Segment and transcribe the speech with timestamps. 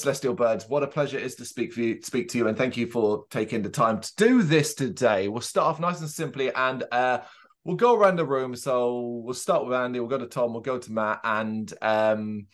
[0.00, 2.56] Celestial Birds, what a pleasure it is to speak for you, speak to you, and
[2.56, 5.28] thank you for taking the time to do this today.
[5.28, 7.20] We'll start off nice and simply, and uh,
[7.64, 8.54] we'll go around the room.
[8.56, 12.46] So we'll start with Andy, we'll go to Tom, we'll go to Matt, and um,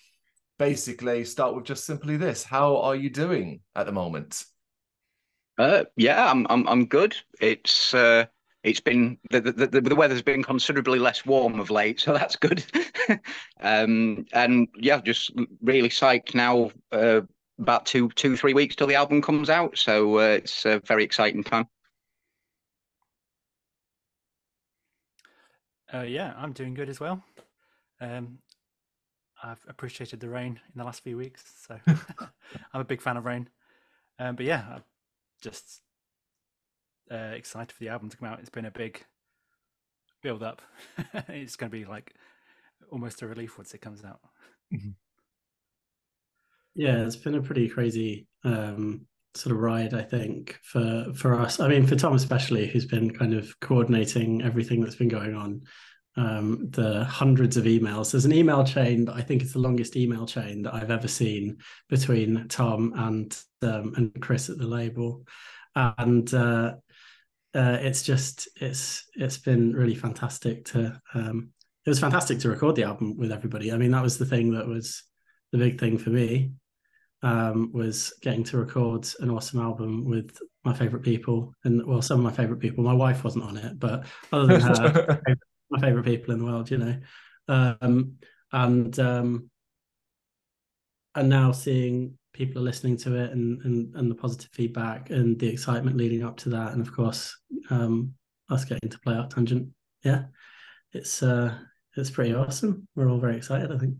[0.58, 4.44] basically start with just simply this: How are you doing at the moment?
[5.58, 7.16] Uh, yeah, I'm I'm I'm good.
[7.40, 8.26] It's uh,
[8.64, 12.64] it's been the, the the weather's been considerably less warm of late, so that's good.
[13.60, 16.70] um, and yeah, just really psyched now.
[16.90, 17.20] Uh,
[17.58, 21.04] about two two three weeks till the album comes out, so uh, it's a very
[21.04, 21.66] exciting time.
[25.92, 27.22] Uh, yeah, I'm doing good as well.
[28.00, 28.38] Um,
[29.42, 31.78] I've appreciated the rain in the last few weeks, so
[32.72, 33.48] I'm a big fan of rain.
[34.18, 34.84] Um, but yeah, I'm
[35.42, 35.82] just
[37.10, 38.40] uh, excited for the album to come out.
[38.40, 39.04] It's been a big
[40.22, 40.62] build up.
[41.28, 42.14] it's going to be like
[42.90, 44.20] almost a relief once it comes out.
[44.72, 44.90] Mm-hmm.
[46.74, 51.60] Yeah, it's been a pretty crazy um, sort of ride, I think, for for us.
[51.60, 55.62] I mean, for Tom especially, who's been kind of coordinating everything that's been going on.
[56.16, 58.12] Um, the hundreds of emails.
[58.12, 61.08] There's an email chain that I think is the longest email chain that I've ever
[61.08, 61.58] seen
[61.88, 65.24] between Tom and um, and Chris at the label,
[65.74, 66.74] and uh,
[67.54, 71.50] uh, it's just it's it's been really fantastic to um,
[71.84, 73.72] it was fantastic to record the album with everybody.
[73.72, 75.02] I mean, that was the thing that was
[75.52, 76.52] the big thing for me
[77.24, 81.54] um, was getting to record an awesome album with my favorite people.
[81.64, 82.84] And well, some of my favorite people.
[82.84, 85.22] My wife wasn't on it, but other than her,
[85.70, 86.96] my favorite people in the world, you know.
[87.48, 88.16] Um,
[88.52, 89.50] and um,
[91.14, 95.38] and now seeing people are listening to it and and, and the positive feedback and
[95.40, 96.72] the excitement leading up to that.
[96.72, 97.34] And of course
[97.70, 98.12] um
[98.50, 99.70] us getting to play Arctangent
[100.02, 100.24] yeah
[100.92, 101.56] it's uh
[101.96, 102.86] it's pretty awesome.
[102.94, 103.94] We're all very excited i think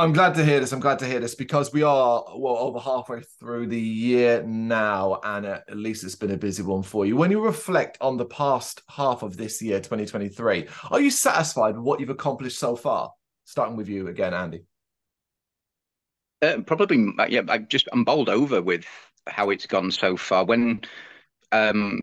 [0.00, 0.72] I'm glad to hear this.
[0.72, 5.20] I'm glad to hear this because we are well over halfway through the year now,
[5.22, 7.18] and at least it's been a busy one for you.
[7.18, 11.84] When you reflect on the past half of this year, 2023, are you satisfied with
[11.84, 13.12] what you've accomplished so far?
[13.44, 14.64] Starting with you again, Andy.
[16.40, 17.42] Uh, probably, yeah.
[17.50, 18.86] I just I'm bowled over with
[19.26, 20.46] how it's gone so far.
[20.46, 20.80] When
[21.52, 22.00] um,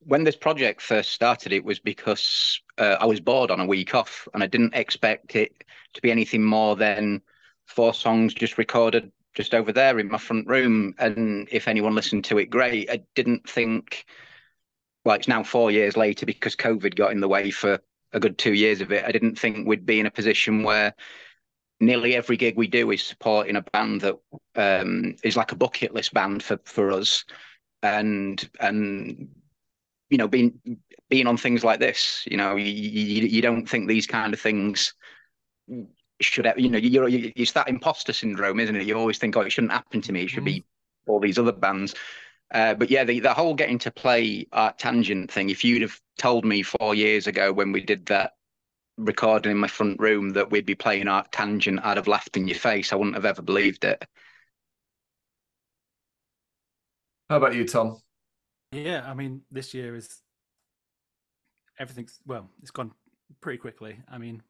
[0.00, 3.94] when this project first started, it was because uh, I was bored on a week
[3.94, 5.64] off, and I didn't expect it
[5.94, 7.22] to be anything more than
[7.66, 10.94] four songs just recorded just over there in my front room.
[10.98, 12.90] And if anyone listened to it, great.
[12.90, 14.04] I didn't think.
[15.04, 17.78] Well, it's now four years later because COVID got in the way for
[18.12, 19.04] a good two years of it.
[19.04, 20.94] I didn't think we'd be in a position where
[21.80, 24.16] nearly every gig we do is supporting a band that
[24.56, 27.24] um, is like a bucket list band for for us,
[27.82, 29.28] and and
[30.10, 30.60] you know being
[31.08, 34.40] being on things like this, you know, you, you, you don't think these kind of
[34.40, 34.94] things
[36.20, 38.86] should have, you know, you're, you, it's that imposter syndrome, isn't it?
[38.86, 40.24] You always think, oh, it shouldn't happen to me.
[40.24, 41.10] It should be mm-hmm.
[41.10, 41.94] all these other bands.
[42.52, 46.44] Uh, but yeah, the, the whole getting to play Arctangent thing, if you'd have told
[46.44, 48.32] me four years ago when we did that
[48.96, 52.58] recording in my front room that we'd be playing Arctangent, I'd have laughed in your
[52.58, 52.92] face.
[52.92, 54.04] I wouldn't have ever believed it.
[57.30, 58.00] How about you, Tom?
[58.72, 60.22] Yeah, I mean, this year is
[61.78, 62.92] everything's well, it's gone
[63.40, 64.00] pretty quickly.
[64.10, 64.42] I mean,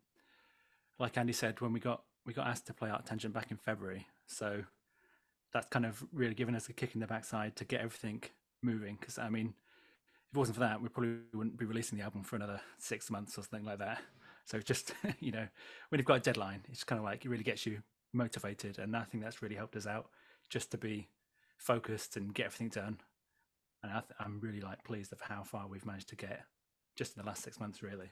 [0.99, 4.07] like Andy said, when we got we got asked to play Arctangent back in February,
[4.27, 4.65] so
[5.53, 8.23] that's kind of really given us a kick in the backside to get everything
[8.63, 8.97] moving.
[8.99, 9.55] Because I mean,
[10.31, 13.11] if it wasn't for that, we probably wouldn't be releasing the album for another six
[13.11, 14.01] months or something like that.
[14.47, 15.47] So just you know,
[15.91, 17.83] when you've got a deadline, it's kind of like it really gets you
[18.13, 20.09] motivated, and I think that's really helped us out
[20.49, 21.09] just to be
[21.57, 22.99] focused and get everything done.
[23.83, 26.43] And I am really like pleased of how far we've managed to get
[26.97, 28.11] just in the last six months, really.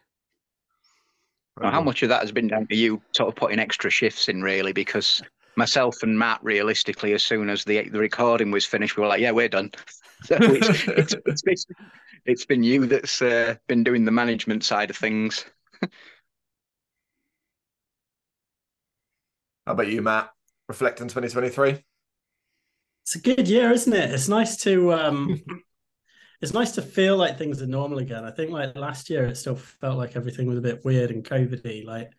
[1.60, 4.28] Well, how much of that has been down to you sort of putting extra shifts
[4.28, 4.72] in, really?
[4.72, 5.22] Because
[5.56, 9.20] myself and Matt, realistically, as soon as the the recording was finished, we were like,
[9.20, 9.72] "Yeah, we're done."
[10.24, 11.56] So it's, it's, it's, been,
[12.24, 15.44] it's been you that's uh, been doing the management side of things.
[19.66, 20.30] How about you, Matt?
[20.68, 21.84] Reflecting 2023?
[23.06, 24.10] It's a good year, isn't it?
[24.10, 25.40] It's nice to um
[26.42, 28.24] it's nice to feel like things are normal again.
[28.24, 31.24] I think like last year it still felt like everything was a bit weird and
[31.24, 31.84] COVIDy.
[31.84, 32.10] Like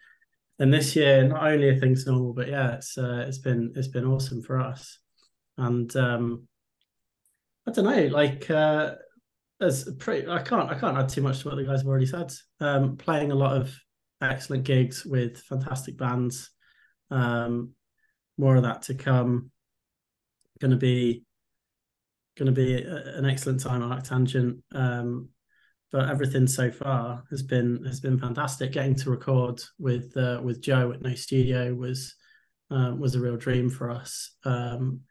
[0.60, 3.90] and this year not only are things normal, but yeah, it's uh, it's been it's
[3.90, 4.98] been awesome for us.
[5.58, 6.48] And um
[7.68, 8.96] I don't know, like uh
[9.60, 12.06] as pretty I can't I can't add too much to what the guys have already
[12.06, 12.32] said.
[12.62, 13.78] Um playing a lot of
[14.22, 16.50] excellent gigs with fantastic bands
[17.12, 17.72] um,
[18.38, 19.52] more of that to come.
[20.60, 21.24] Going to be
[22.38, 24.62] going to be a, an excellent time on Arctangent.
[24.74, 25.30] Um,
[25.92, 28.74] but everything so far has been has been fantastic.
[28.74, 32.16] Getting to record with uh, with Joe at No Studio was
[32.70, 34.36] um, was a real dream for us.
[34.44, 35.02] Um,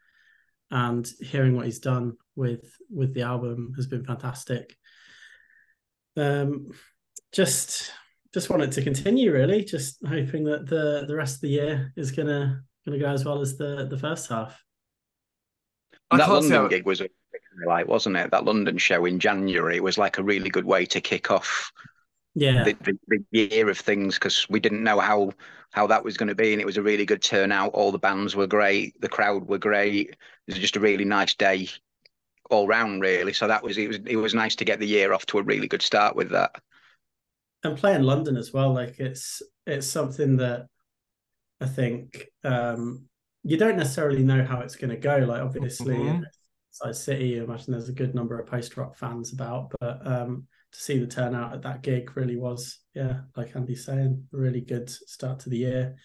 [0.69, 4.75] and hearing what he's done with with the album has been fantastic.
[6.15, 6.71] Um,
[7.31, 7.91] just
[8.33, 9.63] just want it to continue, really.
[9.63, 13.41] Just hoping that the the rest of the year is gonna gonna go as well
[13.41, 14.61] as the the first half.
[16.11, 17.09] That London gig was a
[17.65, 18.31] like, wasn't it?
[18.31, 21.71] That London show in January was like a really good way to kick off
[22.35, 22.63] yeah.
[22.63, 25.31] the, the, the year of things because we didn't know how
[25.71, 27.73] how that was going to be and it was a really good turnout.
[27.73, 30.09] All the bands were great the crowd were great.
[30.11, 30.17] It
[30.47, 31.67] was just a really nice day
[32.49, 33.33] all round really.
[33.33, 35.43] So that was it was it was nice to get the year off to a
[35.43, 36.55] really good start with that.
[37.63, 40.67] And play in london as well like it's it's something that
[41.59, 43.06] i think um
[43.47, 46.91] you don't necessarily know how it's going to go like obviously mm-hmm.
[46.91, 50.79] city i imagine there's a good number of post rock fans about but um to
[50.79, 55.39] see the turnout at that gig really was, yeah, like Andy's saying, really good start
[55.39, 55.95] to the year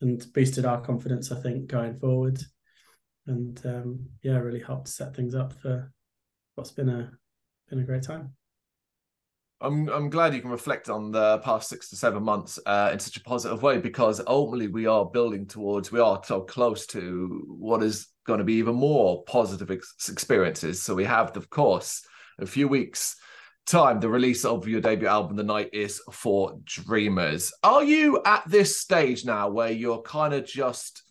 [0.00, 2.40] and boosted our confidence, I think, going forward.
[3.26, 5.92] And um, yeah, really helped set things up for
[6.54, 7.10] what's been a
[7.68, 8.34] been a great time.
[9.62, 12.98] I'm I'm glad you can reflect on the past six to seven months uh, in
[12.98, 17.44] such a positive way because ultimately we are building towards we are so close to
[17.48, 20.82] what is going to be even more positive ex- experiences.
[20.82, 22.02] So we have, of course,
[22.38, 23.16] a few weeks
[23.64, 28.42] time the release of your debut album the night is for dreamers are you at
[28.48, 31.04] this stage now where you're kind of just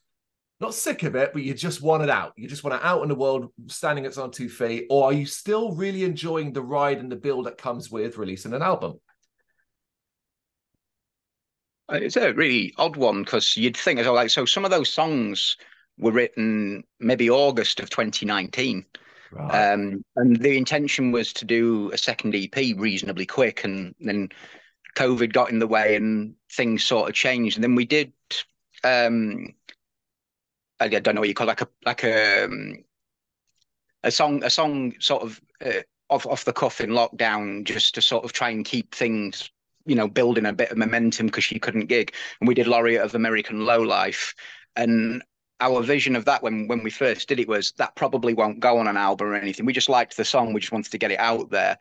[0.61, 3.01] not sick of it but you just want it out you just want it out
[3.01, 6.61] in the world standing its on two feet or are you still really enjoying the
[6.61, 8.99] ride and the build that comes with releasing an album
[11.91, 14.71] uh, it's a really odd one because you'd think as well like so some of
[14.71, 15.57] those songs
[15.97, 18.85] were written maybe august of 2019
[19.31, 19.73] Right.
[19.73, 24.29] Um, and the intention was to do a second EP reasonably quick, and then
[24.95, 27.57] COVID got in the way, and things sort of changed.
[27.57, 28.11] And then we did,
[28.83, 29.53] um,
[30.81, 32.83] I, don't know what you call it, like a like a um,
[34.03, 38.01] a song, a song sort of uh, off off the cuff in lockdown, just to
[38.01, 39.51] sort of try and keep things,
[39.85, 42.13] you know, building a bit of momentum because she couldn't gig.
[42.39, 44.33] And we did Laureate of American Low Life,
[44.75, 45.23] and
[45.59, 48.77] our vision of that when when we first did it was that probably won't go
[48.77, 49.65] on an album or anything.
[49.65, 50.53] We just liked the song.
[50.53, 51.77] We just wanted to get it out there,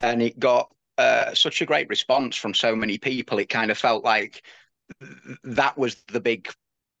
[0.00, 3.38] and it got uh, such a great response from so many people.
[3.38, 4.42] It kind of felt like
[5.44, 6.52] that was the big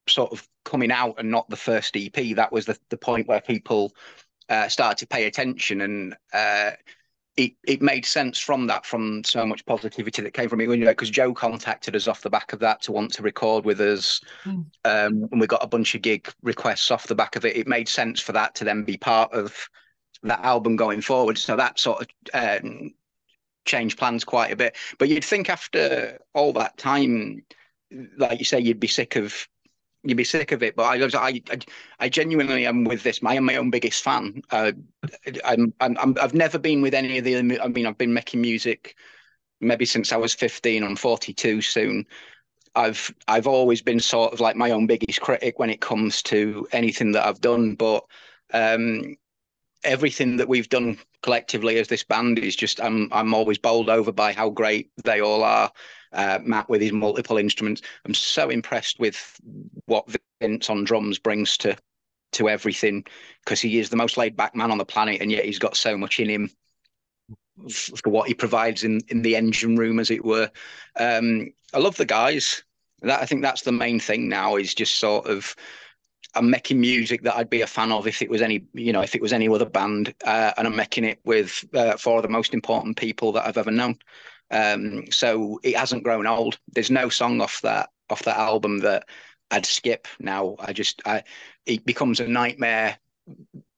[0.08, 2.36] sort of coming out and not the first EP.
[2.36, 3.92] That was the the point where people
[4.48, 6.16] uh, started to pay attention and.
[6.32, 6.72] Uh,
[7.36, 10.68] it, it made sense from that, from so much positivity that came from it.
[10.68, 13.64] You know, because Joe contacted us off the back of that to want to record
[13.64, 14.66] with us, mm.
[14.84, 17.56] um, and we got a bunch of gig requests off the back of it.
[17.56, 19.56] It made sense for that to then be part of
[20.22, 21.38] that album going forward.
[21.38, 22.92] So that sort of um,
[23.64, 24.76] changed plans quite a bit.
[24.98, 27.44] But you'd think after all that time,
[28.18, 29.48] like you say, you'd be sick of
[30.04, 30.76] you'd be sick of it.
[30.76, 31.58] But I, I,
[32.00, 33.20] I genuinely am with this.
[33.24, 34.42] I am my own biggest fan.
[34.50, 34.72] Uh,
[35.44, 37.60] I'm, I'm, I've never been with any of the.
[37.60, 38.96] I mean, I've been making music
[39.60, 40.82] maybe since I was 15.
[40.82, 42.06] I'm 42 soon.
[42.74, 46.66] I've, I've always been sort of like my own biggest critic when it comes to
[46.72, 47.74] anything that I've done.
[47.74, 48.04] But
[48.52, 49.16] um,
[49.84, 54.12] everything that we've done collectively as this band is just I'm I'm always bowled over
[54.12, 55.70] by how great they all are
[56.12, 57.82] uh, Matt with his multiple instruments.
[58.04, 59.40] I'm so impressed with
[59.86, 60.08] what
[60.40, 61.76] Vince on drums brings to
[62.32, 63.04] to everything
[63.44, 65.76] because he is the most laid back man on the planet, and yet he's got
[65.76, 66.50] so much in him
[67.70, 70.50] for what he provides in in the engine room, as it were.
[70.96, 72.62] Um, I love the guys.
[73.02, 75.56] That I think that's the main thing now is just sort of
[76.34, 79.02] I'm making music that I'd be a fan of if it was any, you know,
[79.02, 82.22] if it was any other band, uh, and I'm making it with uh, four of
[82.22, 83.98] the most important people that I've ever known.
[84.52, 86.58] Um, so it hasn't grown old.
[86.72, 89.08] There's no song off that off that album that
[89.50, 90.56] I'd skip now.
[90.60, 91.24] I just I
[91.66, 92.98] it becomes a nightmare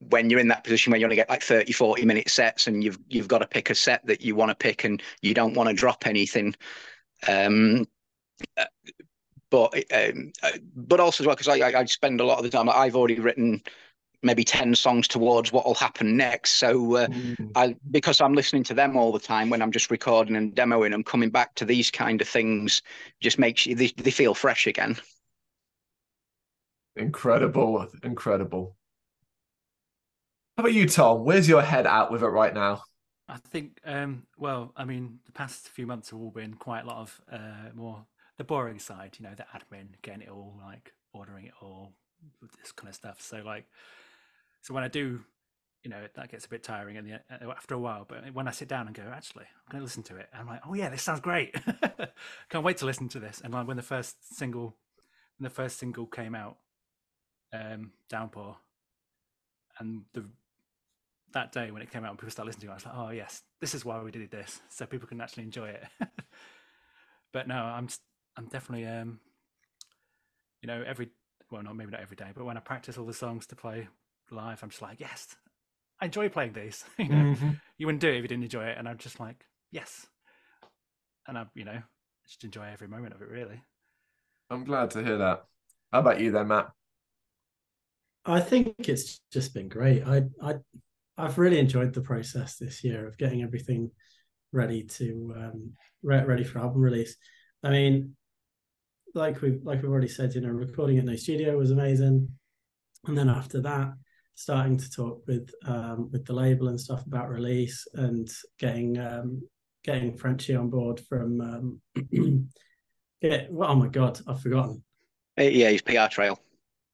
[0.01, 2.83] when you're in that position where you only get like 30 40 minute sets and
[2.83, 5.55] you've you've got to pick a set that you want to pick and you don't
[5.55, 6.55] want to drop anything
[7.29, 7.87] um,
[9.51, 10.33] but um,
[10.75, 13.21] but also as well because I, I spend a lot of the time I've already
[13.21, 13.63] written
[14.25, 16.53] maybe 10 songs towards what will happen next.
[16.53, 17.51] So uh, mm.
[17.55, 20.95] i because i'm listening to them all the time when i'm just recording and demoing
[20.95, 22.83] and coming back to these kind of things
[23.21, 24.97] just makes you they, they feel fresh again.
[26.97, 28.77] Incredible incredible.
[30.57, 31.25] How about you tom?
[31.25, 32.83] Where's your head at with it right now?
[33.29, 36.87] I think um, well i mean the past few months have all been quite a
[36.87, 38.05] lot of uh, more
[38.37, 41.93] the boring side you know the admin getting it all like ordering it all
[42.61, 43.21] this kind of stuff.
[43.21, 43.67] So like
[44.65, 45.21] so when I do,
[45.83, 48.07] you know, that gets a bit tiring uh, after a while.
[48.09, 50.47] But when I sit down and go, actually, I'm going to listen to it, I'm
[50.47, 51.55] like, oh yeah, this sounds great.
[52.49, 53.43] Can't wait to listen to this.
[53.45, 54.75] And like when the first single,
[55.39, 56.57] when the first single came out,
[57.53, 58.57] um, Downpour,
[59.79, 60.25] and the
[61.35, 62.95] that day when it came out and people started listening to it, I was like,
[62.97, 65.85] oh yes, this is why we did this, so people can actually enjoy it.
[67.35, 67.89] but no, I'm
[68.39, 69.21] I'm definitely um,
[70.63, 71.11] you know, every
[71.51, 73.89] well, not maybe not every day, but when I practice all the songs to play
[74.35, 75.35] live, I'm just like, yes,
[76.01, 76.85] I enjoy playing these.
[76.99, 77.51] you know, mm-hmm.
[77.79, 80.07] you wouldn't do it if you didn't enjoy it, and I'm just like, yes,
[81.27, 81.81] and I, you know,
[82.27, 83.29] just enjoy every moment of it.
[83.29, 83.63] Really.
[84.51, 85.45] I'm glad to hear that.
[85.93, 86.71] How about you then, Matt?
[88.27, 90.07] I think it's just been great.
[90.07, 90.55] I I
[91.17, 93.91] I've really enjoyed the process this year of getting everything
[94.53, 95.73] ready to um
[96.03, 97.17] re- ready for album release.
[97.63, 98.17] I mean,
[99.15, 102.29] like we like we've already said, you know, recording at No Studio was amazing,
[103.07, 103.93] and then after that,
[104.35, 109.43] starting to talk with um with the label and stuff about release and getting um
[109.85, 111.81] getting Frenchy on board from um
[113.21, 114.83] yeah, well, oh my god, I've forgotten.
[115.37, 116.39] Yeah, he's PR Trail.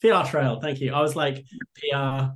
[0.01, 0.95] PR Trail, thank you.
[0.95, 1.45] I was like
[1.77, 2.33] PR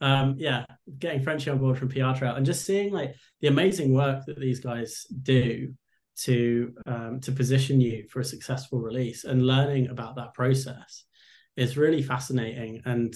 [0.00, 0.64] um, yeah,
[0.98, 4.40] getting Frenchy on board from PR Trail and just seeing like the amazing work that
[4.40, 5.74] these guys do
[6.22, 11.04] to um, to position you for a successful release and learning about that process
[11.56, 12.82] is really fascinating.
[12.84, 13.14] And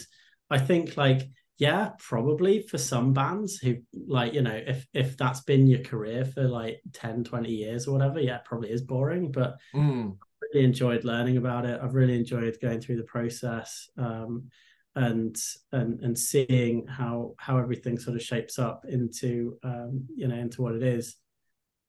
[0.51, 5.41] I think like yeah, probably for some bands who like you know if if that's
[5.41, 9.57] been your career for like 10 20 years or whatever yeah probably is boring but
[9.75, 10.17] mm.
[10.53, 11.81] really enjoyed learning about it.
[11.81, 14.49] I've really enjoyed going through the process um,
[14.97, 15.37] and
[15.71, 20.61] and and seeing how how everything sort of shapes up into um, you know into
[20.61, 21.17] what it is.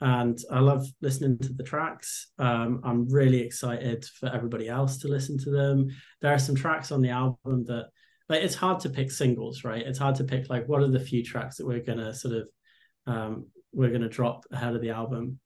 [0.01, 2.27] And i love listening to the tracks.
[2.37, 5.87] Um, i'm really excited for everybody else to listen to them.
[6.21, 7.87] There are some tracks on the album that
[8.29, 10.99] like it's hard to pick singles right it's hard to pick like what are the
[10.99, 12.47] few tracks that we're gonna sort of
[13.07, 15.39] um, we're gonna drop ahead of the album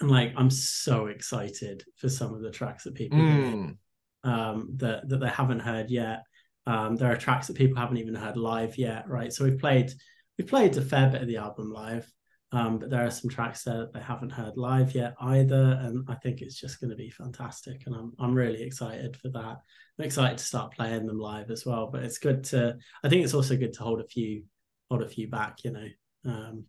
[0.00, 3.76] and like i'm so excited for some of the tracks that people mm.
[4.24, 6.22] um, that that they haven't heard yet
[6.66, 9.32] um, there are tracks that people haven't even heard live yet, right?
[9.32, 9.92] So we've played
[10.36, 12.10] we've played a fair bit of the album live,
[12.52, 16.04] um, but there are some tracks there that they haven't heard live yet either, and
[16.08, 19.58] I think it's just going to be fantastic, and I'm I'm really excited for that.
[19.98, 22.76] I'm excited to start playing them live as well, but it's good to.
[23.04, 24.42] I think it's also good to hold a few
[24.90, 25.88] hold a few back, you know.
[26.26, 26.64] Um,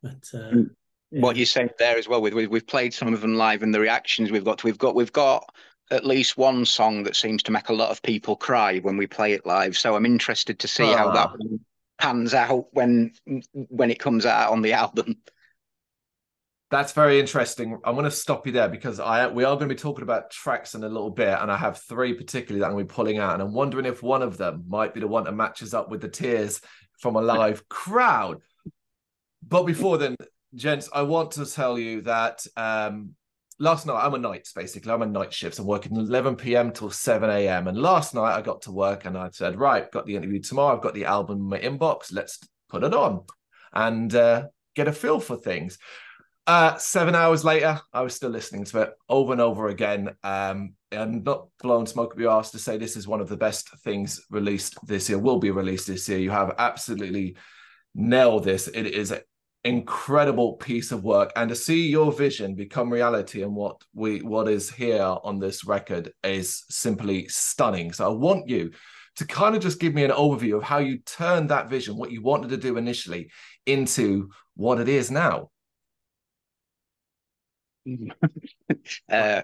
[0.00, 0.70] but uh, mm.
[1.10, 1.20] yeah.
[1.20, 3.80] what you're saying there as well, with we've played some of them live, and the
[3.80, 5.44] reactions we've got, we've got we've got
[5.90, 9.06] at least one song that seems to make a lot of people cry when we
[9.08, 9.76] play it live.
[9.76, 10.96] So I'm interested to see oh.
[10.96, 11.56] how that ah.
[11.98, 13.12] Pans out when
[13.52, 15.16] when it comes out on the album.
[16.68, 17.78] That's very interesting.
[17.84, 20.30] I'm going to stop you there because I we are going to be talking about
[20.30, 22.94] tracks in a little bit, and I have three particularly that I'm going to be
[22.94, 25.74] pulling out, and I'm wondering if one of them might be the one that matches
[25.74, 26.60] up with the tears
[27.00, 28.42] from a live crowd.
[29.46, 30.16] But before then,
[30.54, 33.14] gents, I want to tell you that um,
[33.58, 34.92] last night I'm a nights basically.
[34.92, 35.58] I'm a night shifts.
[35.58, 36.72] I'm working 11 p.m.
[36.72, 37.68] till 7 a.m.
[37.68, 40.76] And last night I got to work and I said, right, got the interview tomorrow.
[40.76, 42.12] I've got the album in my inbox.
[42.12, 43.24] Let's put it on
[43.72, 45.78] and uh, get a feel for things.
[46.46, 50.14] Uh, seven hours later, I was still listening to it over and over again.
[50.22, 53.36] Um, and not blowing smoke up your ass to say this is one of the
[53.36, 56.18] best things released this year, will be released this year.
[56.18, 57.36] You have absolutely
[57.94, 58.68] nailed this.
[58.68, 59.12] It is
[59.66, 61.32] incredible piece of work.
[61.36, 65.64] And to see your vision become reality and what we what is here on this
[65.64, 67.92] record is simply stunning.
[67.92, 68.70] So i want you
[69.16, 72.12] to kind of just give me an overview of how you turned that vision what
[72.12, 73.30] you wanted to do initially
[73.64, 75.50] into what it is now
[79.10, 79.42] uh,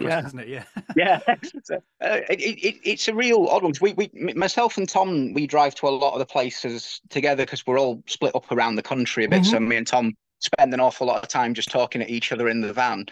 [0.00, 0.26] yeah.
[0.26, 0.48] isn't it?
[0.48, 0.64] Yeah,
[0.96, 1.20] yeah.
[1.28, 3.72] Uh, it, it, it's a real odd one.
[3.80, 7.66] We, we, myself and Tom, we drive to a lot of the places together because
[7.66, 9.42] we're all split up around the country a bit.
[9.42, 9.50] Mm-hmm.
[9.50, 12.48] So me and Tom spend an awful lot of time just talking to each other
[12.48, 13.06] in the van.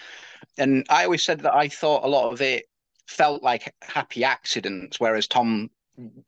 [0.58, 2.66] And I always said that I thought a lot of it
[3.06, 5.70] felt like happy accidents, whereas Tom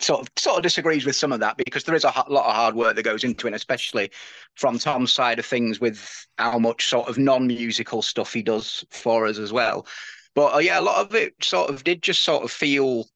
[0.01, 2.55] sort of sort of disagrees with some of that because there is a lot of
[2.55, 4.11] hard work that goes into it, especially
[4.55, 9.27] from Tom's side of things with how much sort of non-musical stuff he does for
[9.27, 9.87] us as well.
[10.35, 13.07] But uh, yeah, a lot of it sort of did just sort of feel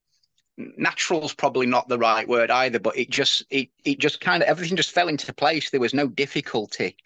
[0.57, 4.49] natural's probably not the right word either, but it just it it just kind of
[4.49, 5.71] everything just fell into place.
[5.71, 6.97] There was no difficulty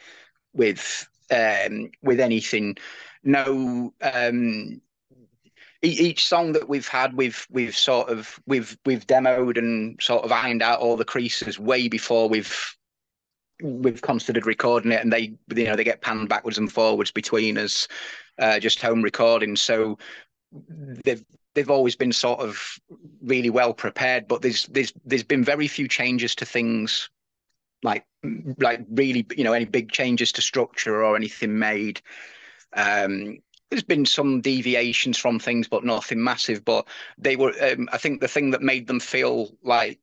[0.52, 2.76] with um with anything,
[3.25, 4.80] no um
[5.82, 10.32] each song that we've had, we've we've sort of we've we've demoed and sort of
[10.32, 12.76] ironed out all the creases way before we've
[13.62, 17.56] we've considered recording it, and they you know they get panned backwards and forwards between
[17.56, 17.88] us,
[18.38, 19.56] uh, just home recording.
[19.56, 19.99] So
[21.04, 22.78] they've they've always been sort of
[23.22, 27.08] really well prepared, but there's there's there's been very few changes to things
[27.82, 28.04] like
[28.58, 32.02] like really you know any big changes to structure or anything made
[32.75, 33.38] um
[33.70, 36.64] there's been some deviations from things, but nothing massive.
[36.64, 36.86] But
[37.16, 39.98] they were, um, I think, the thing that made them feel like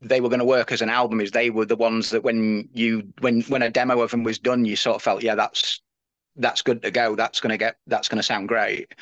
[0.00, 2.68] they were going to work as an album is they were the ones that when
[2.72, 5.80] you when when a demo of them was done, you sort of felt, yeah, that's
[6.36, 7.14] that's good to go.
[7.14, 8.94] That's going to get that's going to sound great.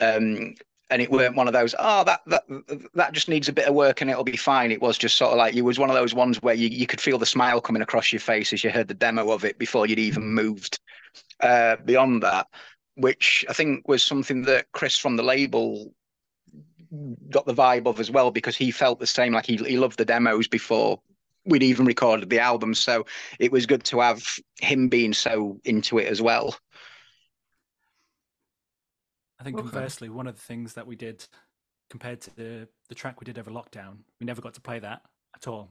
[0.00, 0.54] Um,
[0.90, 2.44] and it weren't one of those oh that that
[2.94, 5.32] that just needs a bit of work and it'll be fine it was just sort
[5.32, 7.60] of like it was one of those ones where you, you could feel the smile
[7.60, 10.80] coming across your face as you heard the demo of it before you'd even moved
[11.40, 12.46] uh, beyond that
[12.98, 15.92] which i think was something that chris from the label
[17.30, 19.98] got the vibe of as well because he felt the same like he, he loved
[19.98, 21.00] the demos before
[21.44, 23.04] we'd even recorded the album so
[23.38, 24.24] it was good to have
[24.60, 26.56] him being so into it as well
[29.40, 29.62] I think okay.
[29.62, 31.26] conversely, one of the things that we did
[31.90, 35.02] compared to the the track we did over lockdown, we never got to play that
[35.34, 35.70] at all.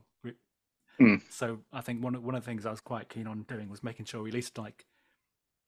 [0.99, 1.21] Mm.
[1.29, 3.83] So I think one one of the things I was quite keen on doing was
[3.83, 4.85] making sure we at least like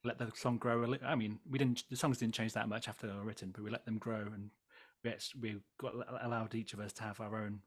[0.04, 1.08] let the song grow a little.
[1.08, 3.64] I mean, we didn't the songs didn't change that much after they were written, but
[3.64, 4.50] we let them grow and
[5.04, 7.62] we we got allowed each of us to have our own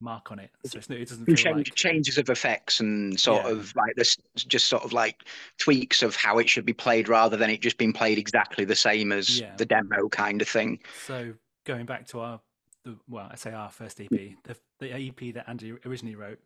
[0.00, 0.50] mark on it.
[0.66, 1.74] So it doesn't feel Change, like...
[1.74, 3.52] changes of effects and sort yeah.
[3.52, 5.24] of like this, just sort of like
[5.58, 8.74] tweaks of how it should be played, rather than it just being played exactly the
[8.74, 9.54] same as yeah.
[9.56, 10.78] the demo kind of thing.
[11.06, 11.32] So
[11.64, 12.40] going back to our,
[12.84, 16.40] the, well, I say our first EP, the the EP that Andy originally wrote.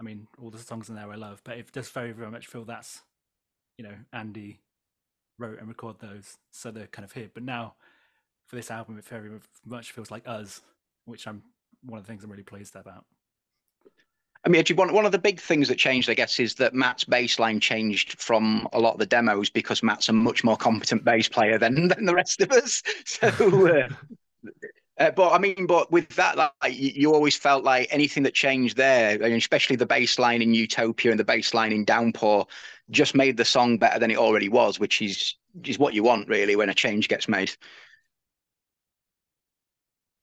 [0.00, 2.46] I mean, all the songs in there I love, but it does very very much
[2.46, 3.02] feel that's,
[3.78, 4.60] you know, Andy
[5.38, 7.30] wrote and recorded those, so they're kind of here.
[7.32, 7.74] But now,
[8.46, 9.30] for this album, it very
[9.64, 10.60] much feels like us,
[11.06, 11.42] which I'm
[11.84, 13.04] one of the things I'm really pleased about.
[14.44, 17.04] I mean, one one of the big things that changed, I guess, is that Matt's
[17.04, 21.04] bass line changed from a lot of the demos because Matt's a much more competent
[21.04, 22.82] bass player than than the rest of us.
[23.04, 23.28] So,
[23.66, 23.88] uh,
[24.98, 28.76] uh, but I mean, but with that, like you, always felt like anything that changed
[28.76, 32.46] there, especially the bass line in Utopia and the bass line in Downpour,
[32.90, 36.28] just made the song better than it already was, which is is what you want
[36.28, 37.50] really when a change gets made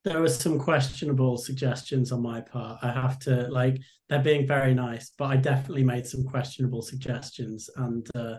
[0.06, 2.78] there were some questionable suggestions on my part.
[2.84, 7.72] I have to like they're being very nice, but I definitely made some questionable suggestions,
[7.76, 8.36] and uh,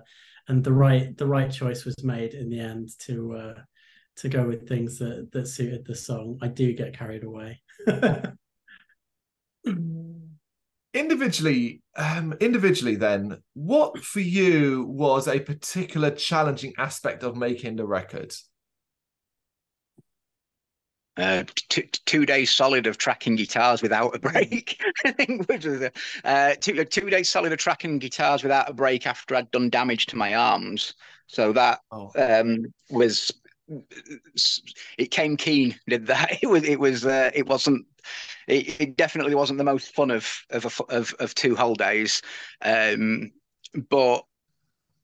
[0.48, 3.54] and the right the right choice was made in the end to uh,
[4.18, 6.38] to go with things that that suited the song.
[6.40, 7.60] I do get carried away.
[10.96, 17.86] individually um individually then what for you was a particular challenging aspect of making the
[17.86, 18.32] record
[21.18, 24.78] uh, t- two days solid of tracking guitars without a break.
[25.04, 25.88] I think which was
[26.24, 30.06] uh, two two days solid of tracking guitars without a break after I'd done damage
[30.06, 30.94] to my arms.
[31.26, 32.10] So that oh.
[32.16, 33.32] um, was
[34.98, 35.78] it came keen.
[35.88, 36.38] Did that?
[36.42, 37.86] It was it was uh, it wasn't.
[38.46, 42.22] It, it, definitely wasn't the most fun of of of, of two whole days.
[42.62, 43.32] Um,
[43.88, 44.24] but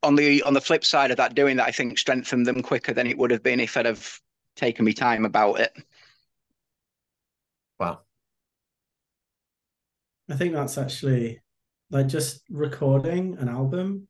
[0.03, 2.93] on the on the flip side of that, doing that, I think strengthened them quicker
[2.93, 4.21] than it would have been if I'd have
[4.57, 5.73] taken me time about it.
[7.79, 8.01] Wow.
[10.31, 11.41] I think that's actually
[11.91, 14.09] like just recording an album.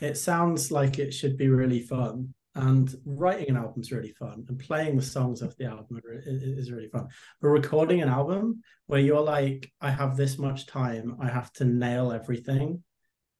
[0.00, 4.44] It sounds like it should be really fun, and writing an album is really fun,
[4.48, 7.08] and playing the songs off the album is really fun.
[7.40, 11.64] But recording an album where you're like, I have this much time, I have to
[11.64, 12.84] nail everything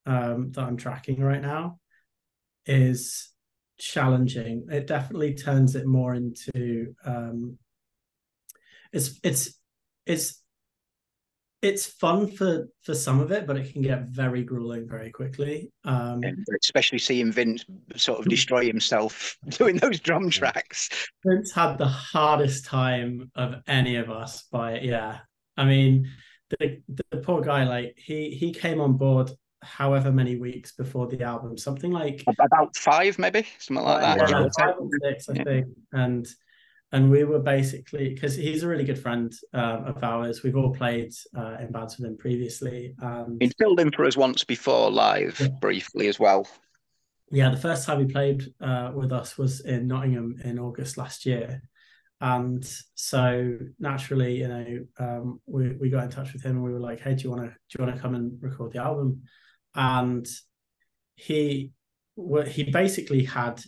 [0.05, 1.79] um, that I'm tracking right now,
[2.65, 3.29] is
[3.77, 4.67] challenging.
[4.71, 7.57] It definitely turns it more into um,
[8.91, 9.53] it's it's
[10.05, 10.42] it's
[11.63, 15.71] it's fun for for some of it, but it can get very grueling very quickly.
[15.85, 16.21] Um,
[16.61, 20.89] especially seeing Vince sort of destroy himself doing those drum tracks.
[21.25, 25.19] Vince had the hardest time of any of us by yeah.
[25.55, 26.11] I mean,
[26.49, 31.23] the the poor guy, like he he came on board however many weeks before the
[31.23, 34.29] album, something like about five, maybe something like that.
[34.29, 35.43] Yeah, five or six, I yeah.
[35.45, 36.27] think, and
[36.93, 40.43] and we were basically because he's a really good friend um, of ours.
[40.43, 42.93] We've all played uh, in bands with him previously.
[42.99, 43.41] And...
[43.41, 45.47] He filled in for us once before live, yeah.
[45.59, 46.47] briefly as well.
[47.31, 51.25] Yeah, the first time he played uh, with us was in Nottingham in August last
[51.25, 51.63] year,
[52.21, 56.71] and so naturally, you know, um, we we got in touch with him and we
[56.71, 58.83] were like, "Hey, do you want to do you want to come and record the
[58.83, 59.23] album?"
[59.73, 60.27] And
[61.15, 61.71] he
[62.47, 63.63] he basically had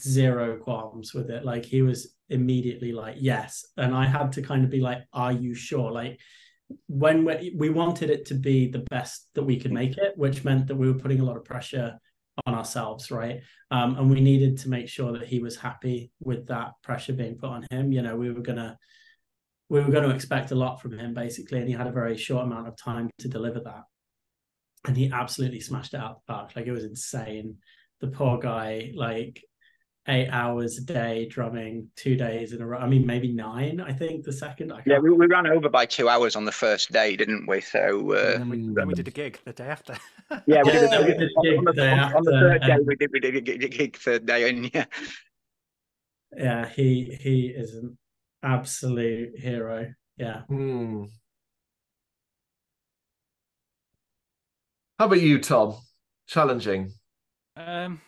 [0.00, 1.44] zero qualms with it.
[1.44, 3.64] Like he was immediately like, yes.
[3.76, 5.90] And I had to kind of be like, are you sure?
[5.92, 6.18] Like
[6.86, 10.44] when we, we wanted it to be the best that we could make it, which
[10.44, 11.98] meant that we were putting a lot of pressure
[12.46, 13.40] on ourselves, right?
[13.70, 17.36] Um, and we needed to make sure that he was happy with that pressure being
[17.36, 17.92] put on him.
[17.92, 18.78] You know, we were gonna
[19.72, 22.14] we were going to expect a lot from him basically, and he had a very
[22.14, 23.84] short amount of time to deliver that.
[24.84, 26.54] And he absolutely smashed it out the park.
[26.54, 27.56] Like it was insane.
[28.00, 29.42] The poor guy, like
[30.08, 32.78] eight hours a day drumming two days in a row.
[32.78, 33.80] I mean, maybe nine.
[33.80, 34.72] I think the second.
[34.72, 37.60] I yeah, we, we ran over by two hours on the first day, didn't we?
[37.60, 39.96] So uh, then, we, then we did a gig the day after.
[40.46, 42.62] yeah, we did, a, we did a gig the, the day on, on the third
[42.62, 42.76] day.
[42.84, 44.84] We did we did a gig, gig third day, and yeah,
[46.36, 47.96] Yeah, he he is an
[48.42, 49.92] absolute hero.
[50.16, 50.42] Yeah.
[50.42, 51.04] Hmm.
[54.98, 55.76] How about you, Tom?
[56.26, 56.92] Challenging.
[57.56, 58.00] um,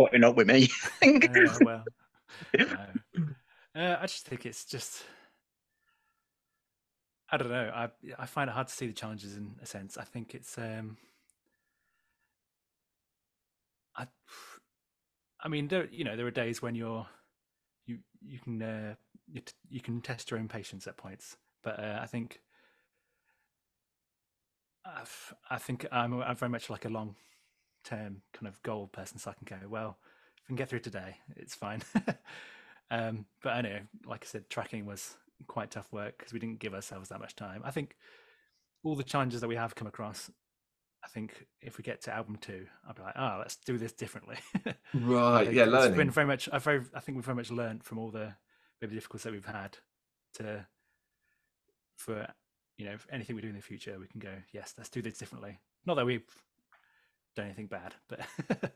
[0.00, 0.68] putting up with me.
[1.60, 1.84] well.
[3.74, 5.04] Uh, I just think it's just.
[7.30, 7.70] I don't know.
[7.74, 9.98] I I find it hard to see the challenges in a sense.
[9.98, 10.56] I think it's.
[10.58, 10.96] um
[13.94, 14.06] I.
[15.42, 17.06] I mean, there you know there are days when you're,
[17.86, 18.94] you you can uh,
[19.30, 22.40] you, you can test your own patience at points, but uh, I think.
[24.82, 27.14] I've, I think I'm I'm very much like a long
[27.84, 29.98] term kind of goal person, so I can go well.
[30.36, 31.82] If I can get through today, it's fine.
[32.90, 35.16] um, but I know, like I said, tracking was
[35.46, 37.62] quite tough work because we didn't give ourselves that much time.
[37.64, 37.96] I think
[38.82, 40.30] all the challenges that we have come across.
[41.02, 43.92] I think if we get to album two, I'll be like, oh, let's do this
[43.92, 44.36] differently.
[44.92, 45.52] Right.
[45.52, 45.96] Yeah, it's learning.
[45.96, 46.48] been very much.
[46.52, 46.82] I very.
[46.94, 48.34] I think we've very much learned from all the
[48.80, 49.78] maybe difficulties that we've had
[50.34, 50.66] to
[51.96, 52.26] for
[52.76, 55.00] you know for anything we do in the future, we can go yes, let's do
[55.00, 55.60] this differently.
[55.86, 56.24] Not that we've
[57.40, 58.20] anything bad, but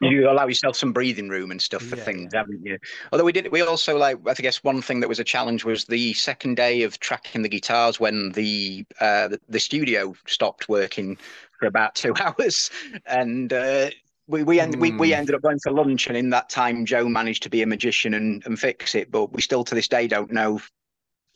[0.00, 2.34] you allow yourself some breathing room and stuff for Yeah, things, yeah.
[2.34, 2.78] haven't you?
[3.12, 4.18] Although we did, we also like.
[4.26, 7.48] I guess one thing that was a challenge was the second day of tracking the
[7.48, 11.18] guitars when the uh, the, studio stopped working
[11.58, 12.70] for about two hours,
[13.06, 13.52] and.
[13.52, 13.90] Uh,
[14.30, 15.14] we we, end, we we Hmm.
[15.14, 18.12] ended up going for lunch, and in that time, Joe managed to be a magician
[18.12, 19.10] and, and fix it.
[19.10, 20.60] But we still, to this day, don't know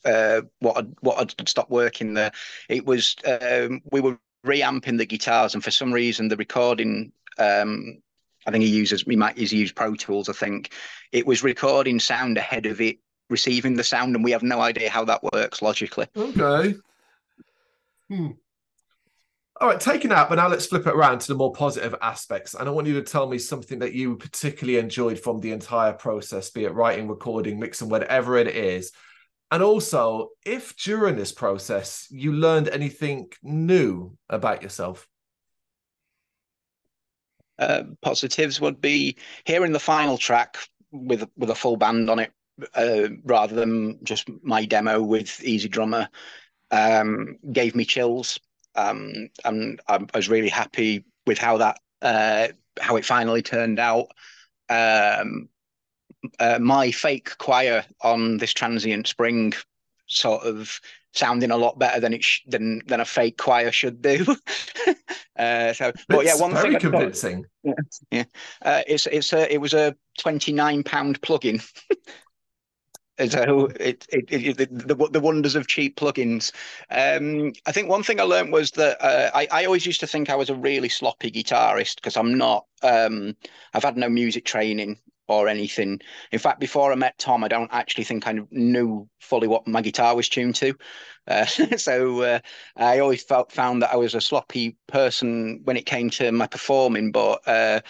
[0.05, 2.33] uh, what had, what had stopped working there.
[2.69, 8.03] It was um, we were reamping the guitars, and for some reason, the recording um,
[8.47, 10.29] I think he uses he might he's used Pro Tools.
[10.29, 10.73] I think
[11.13, 14.91] it was recording sound ahead of it receiving the sound, and we have no idea
[14.91, 16.07] how that works logically.
[16.17, 16.75] Okay.
[18.09, 18.29] Hmm.
[19.61, 22.55] All right, taking out, but now let's flip it around to the more positive aspects.
[22.55, 25.93] And I want you to tell me something that you particularly enjoyed from the entire
[25.93, 28.91] process, be it writing, recording, mixing, whatever it is.
[29.53, 35.07] And also, if during this process you learned anything new about yourself.
[37.59, 40.57] Uh, positives would be hearing the final track
[40.91, 42.33] with with a full band on it,
[42.75, 46.09] uh, rather than just my demo with EZdrummer.
[46.71, 48.41] Um, gave me chills,
[48.75, 52.49] um, and I was really happy with how that uh,
[52.81, 54.07] how it finally turned out.
[54.71, 55.51] Um,
[56.41, 59.53] uh, my fake choir on this transient spring
[60.07, 60.81] sort of
[61.15, 64.25] sounding a lot better than it sh- than than a fake choir should do.
[65.39, 67.45] uh, so, but yeah, one very thing I thought- convincing.
[68.63, 71.63] uh, it's it's a it was a twenty nine pound plugin.
[73.29, 74.57] So it, it, it
[74.89, 76.51] the, the wonders of cheap plugins.
[76.91, 80.07] Um, I think one thing I learned was that uh, I I always used to
[80.07, 82.65] think I was a really sloppy guitarist because I'm not.
[82.83, 83.37] Um,
[83.75, 84.99] I've had no music training
[85.41, 86.01] or anything.
[86.31, 89.83] In fact, before I met Tom, I don't actually think I knew fully what my
[89.83, 90.75] guitar was tuned to.
[91.27, 91.45] Uh,
[91.77, 92.39] so uh,
[92.77, 96.47] I always felt found that I was a sloppy person when it came to my
[96.47, 97.47] performing, but.
[97.47, 97.81] Uh,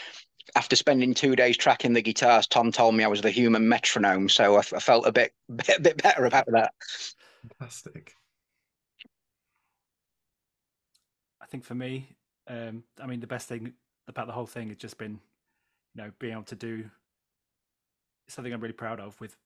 [0.55, 4.29] after spending two days tracking the guitars, Tom told me I was the human metronome,
[4.29, 6.75] so I, I felt a bit, bit, bit better about that.
[7.59, 8.15] Fantastic.
[11.41, 12.17] I think for me,
[12.49, 13.73] um, I mean, the best thing
[14.09, 15.21] about the whole thing has just been,
[15.95, 16.91] you know, being able to do
[18.33, 19.37] something I'm really proud of with,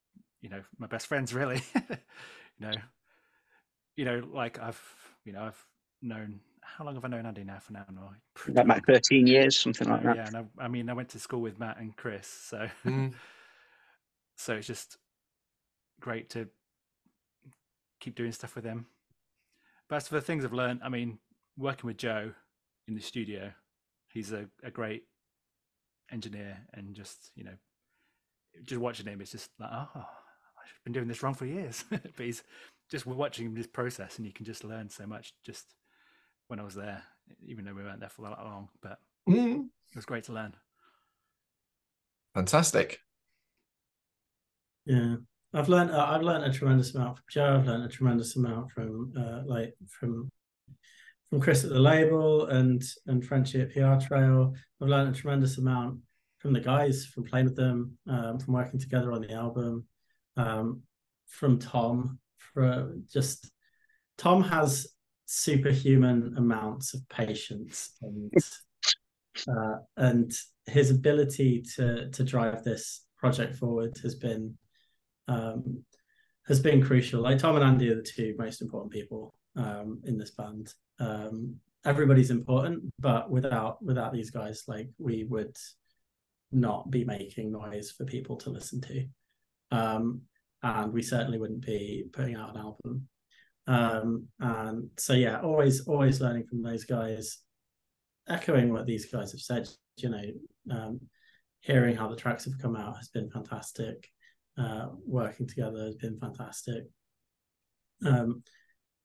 [0.40, 1.35] you know, my best friends.
[1.35, 1.62] Really,
[2.59, 2.72] you know,
[3.96, 4.81] you know, like I've,
[5.25, 5.64] you know, I've
[6.03, 7.85] known how long have I known Andy now for now?
[7.92, 10.16] No, pretty Like thirteen years, something like that.
[10.16, 13.12] yeah, and I, I mean, I went to school with Matt and Chris, so Mm.
[14.37, 14.99] so it's just
[16.01, 16.49] great to
[18.01, 18.87] keep doing stuff with them.
[19.88, 21.18] But as for the things I've learned, I mean,
[21.57, 22.33] working with Joe
[22.88, 23.53] in the studio,
[24.12, 25.05] he's a, a great
[26.11, 27.57] engineer, and just you know,
[28.64, 31.85] just watching him, it's just like, oh, I've been doing this wrong for years.
[31.90, 32.42] but he's
[32.90, 35.33] just watching this process, and you can just learn so much.
[35.45, 35.64] Just
[36.49, 37.03] when I was there,
[37.47, 39.64] even though we weren't there for that long, but Mm.
[39.90, 40.55] it was great to learn.
[42.35, 43.01] Fantastic.
[44.85, 45.16] Yeah,
[45.53, 45.90] I've learned.
[45.90, 47.57] Uh, I've learned a tremendous amount from Joe.
[47.57, 50.31] I've learned a tremendous amount from uh, like from
[51.31, 54.55] from Chris at the label and and Frenchie at PR Trail.
[54.81, 55.99] I've learned a tremendous amount
[56.47, 59.85] from the guys, from playing with them, um, from working together on the album,
[60.37, 60.83] um,
[61.27, 62.21] from Tom.
[62.39, 63.51] For just
[64.17, 64.87] Tom has
[65.25, 68.33] superhuman amounts of patience and
[69.49, 70.33] uh, and
[70.67, 74.57] his ability to to drive this project forward has been
[75.27, 75.83] um,
[76.47, 77.23] has been crucial.
[77.23, 80.73] Like Tom and Andy are the two most important people um, in this band.
[81.01, 85.57] Um, everybody's important, but without without these guys, like we would
[86.57, 89.05] not be making noise for people to listen to,
[89.71, 90.23] um,
[90.62, 93.09] and we certainly wouldn't be putting out an album.
[93.69, 97.38] Um, and so yeah, always always learning from those guys,
[98.29, 99.69] echoing what these guys have said.
[99.97, 100.25] You know,
[100.71, 101.01] um,
[101.61, 104.09] hearing how the tracks have come out has been fantastic.
[104.59, 106.85] Uh, working together has been fantastic.
[108.05, 108.42] Um,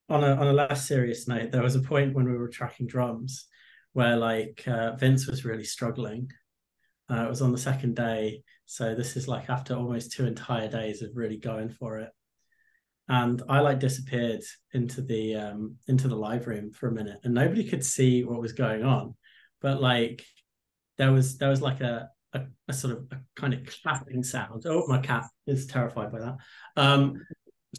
[0.09, 2.87] on a on a less serious note, there was a point when we were tracking
[2.87, 3.47] drums
[3.93, 6.29] where like uh, Vince was really struggling.
[7.09, 10.69] Uh, it was on the second day, so this is like after almost two entire
[10.69, 12.09] days of really going for it.
[13.09, 14.41] And I like disappeared
[14.73, 18.41] into the um, into the live room for a minute, and nobody could see what
[18.41, 19.15] was going on,
[19.61, 20.23] but like
[20.97, 24.63] there was there was like a a, a, sort of a kind of clapping sound.
[24.65, 26.37] Oh, my cat is terrified by that.
[26.77, 27.25] Um,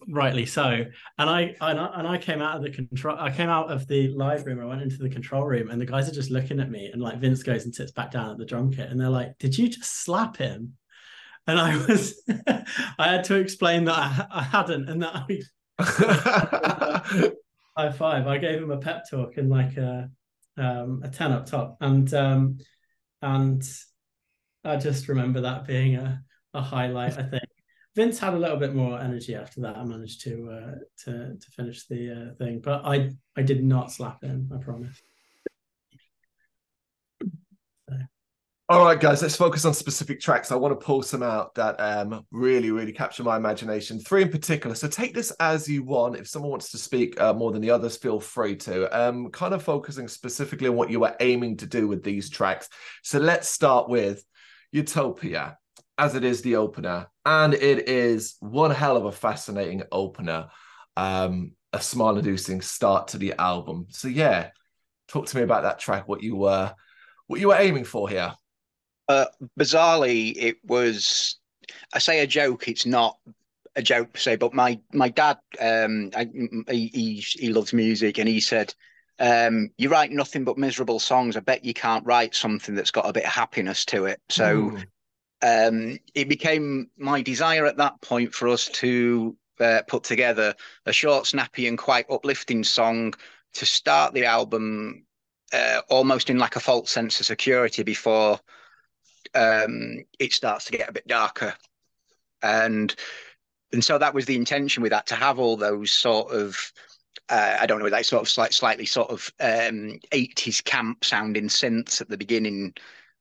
[0.09, 0.85] rightly so.
[1.19, 3.17] And I, and I and I came out of the control.
[3.19, 4.61] I came out of the live room.
[4.61, 6.91] I went into the control room, and the guys are just looking at me.
[6.93, 9.39] And like Vince goes and sits back down at the drum kit, and they're like,
[9.39, 10.75] "Did you just slap him?"
[11.47, 12.23] And I was,
[12.99, 15.43] I had to explain that I, I hadn't, and that I.
[17.77, 18.27] high five.
[18.27, 20.11] I gave him a pep talk and like a
[20.57, 22.59] um, a ten up top, and um,
[23.21, 23.63] and
[24.65, 26.23] I just remember that being a,
[26.55, 27.19] a highlight.
[27.19, 27.43] I think
[27.95, 29.77] Vince had a little bit more energy after that.
[29.77, 30.75] I managed to uh,
[31.05, 34.51] to to finish the uh, thing, but I I did not slap him.
[34.55, 35.01] I promise.
[38.69, 40.51] All right, guys, let's focus on specific tracks.
[40.51, 43.99] I want to pull some out that um, really, really capture my imagination.
[43.99, 44.75] Three in particular.
[44.75, 46.17] So take this as you want.
[46.17, 48.89] If someone wants to speak uh, more than the others, feel free to.
[48.99, 52.71] Um, kind of focusing specifically on what you were aiming to do with these tracks.
[53.03, 54.25] So let's start with
[54.71, 55.59] Utopia,
[56.03, 60.49] as it is the opener, and it is one hell of a fascinating opener,
[60.97, 63.87] um, a smile-inducing start to the album.
[63.91, 64.51] So yeah,
[65.07, 66.09] talk to me about that track.
[66.09, 66.75] What you were,
[67.29, 68.35] what you were aiming for here.
[69.09, 71.39] Uh, bizarrely, it was.
[71.95, 72.67] I say a joke.
[72.67, 73.17] It's not
[73.77, 76.29] a joke per se, but my my dad, um, I,
[76.69, 78.75] he, he he loves music, and he said,
[79.21, 81.37] um, "You write nothing but miserable songs.
[81.37, 84.77] I bet you can't write something that's got a bit of happiness to it." So.
[85.43, 90.55] Um, it became my desire at that point for us to uh, put together
[90.87, 93.15] a short, snappy, and quite uplifting song
[93.55, 95.05] to start the album
[95.53, 98.39] uh, almost in like a false sense of security before
[99.35, 101.55] um, it starts to get a bit darker.
[102.43, 102.95] And
[103.73, 106.73] and so that was the intention with that to have all those sort of
[107.29, 111.49] uh, I don't know that sort of slight, slightly sort of um, 80s camp sounding
[111.49, 112.75] synths at the beginning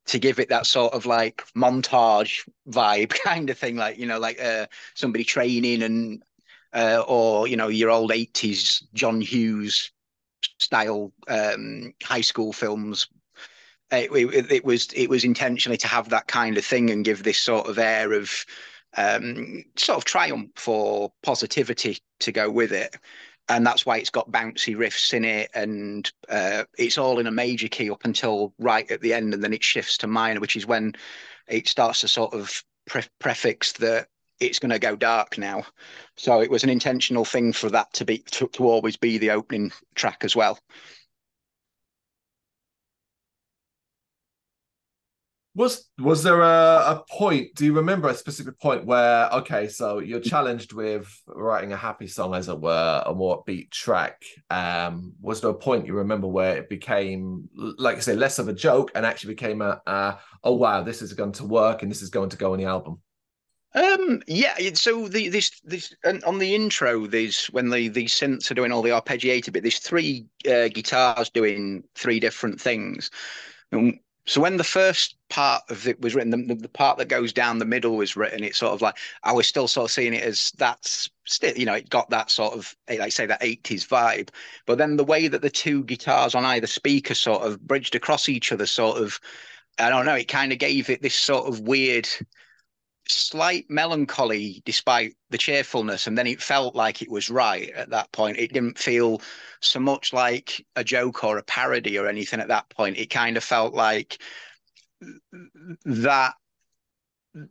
[0.08, 4.20] to give it that sort of like montage vibe kind of thing like you know
[4.20, 6.24] like uh, somebody training and
[6.74, 9.92] uh, or you know your old 80s John Hughes
[10.58, 13.08] style um, high school films.
[13.92, 17.24] It, it, it, was it was intentionally to have that kind of thing and give
[17.24, 18.32] this sort of air of
[18.96, 22.96] um, sort of triumph or positivity to go with it
[23.52, 27.32] and that's why it's got bouncy riffs in it and uh, it's all in a
[27.32, 30.56] major key up until right at the end and then it shifts to minor which
[30.56, 30.94] is when
[31.48, 34.08] it starts to sort of pre- prefix that
[34.40, 35.64] it's going to go dark now.
[36.18, 39.32] So it was an intentional thing for that to be to, to always be the
[39.32, 40.58] opening track as well
[45.54, 47.56] Was was there a, a point?
[47.56, 52.08] Do you remember a specific point where okay, so you're challenged with writing a happy
[52.08, 54.24] song, as it were, a more upbeat track?
[54.50, 58.48] Um, was there a point you remember where it became, like I say, less of
[58.48, 61.92] a joke and actually became a, a oh wow, this is going to work and
[61.92, 63.02] this is going to go on the album?
[63.74, 64.56] Um, yeah.
[64.74, 65.94] So the this this
[66.26, 69.64] on the intro, there's when the the synths are doing all the arpeggiated bit.
[69.64, 73.12] There's three uh, guitars doing three different things.
[73.74, 77.34] And so when the first part of it was written, the, the, part that goes
[77.34, 78.44] down the middle was written.
[78.44, 81.66] It's sort of like I was still sort of seeing it as that's still, you
[81.66, 84.30] know, it got that sort of eh, like say that eighties vibe.
[84.68, 88.30] But then the way that the two guitars on either speaker sort of bridged across
[88.30, 89.20] each other, sort of,
[89.80, 92.08] I don't know, it kind of gave it this sort of weird
[93.12, 98.12] slight melancholy despite the cheerfulness and then it felt like it was right at that
[98.12, 99.22] point it didn't feel
[99.62, 103.38] so much like a joke or a parody or anything at that point it kind
[103.38, 104.22] of felt like
[105.86, 106.34] that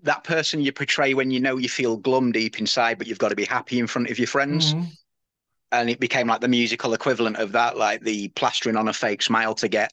[0.03, 3.31] that person you portray when you know you feel glum deep inside but you've got
[3.31, 4.85] to be happy in front of your friends mm-hmm.
[5.73, 9.23] and it became like the musical equivalent of that like the plastering on a fake
[9.23, 9.93] smile to get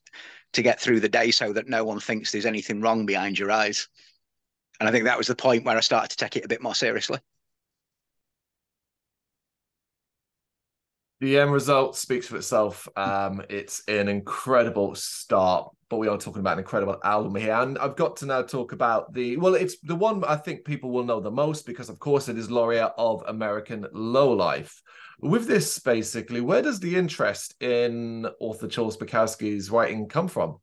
[0.54, 3.52] to get through the day so that no one thinks there's anything wrong behind your
[3.52, 3.88] eyes.
[4.80, 6.62] And I think that was the point where I started to take it a bit
[6.62, 7.20] more seriously.
[11.20, 12.88] The end result speaks for itself.
[12.96, 17.54] Um, it's an incredible start, but we are talking about an incredible album here.
[17.54, 20.92] And I've got to now talk about the well, it's the one I think people
[20.92, 24.80] will know the most because, of course, it is laureate of American Lowlife.
[25.20, 30.60] With this, basically, where does the interest in author Charles Bukowski's writing come from?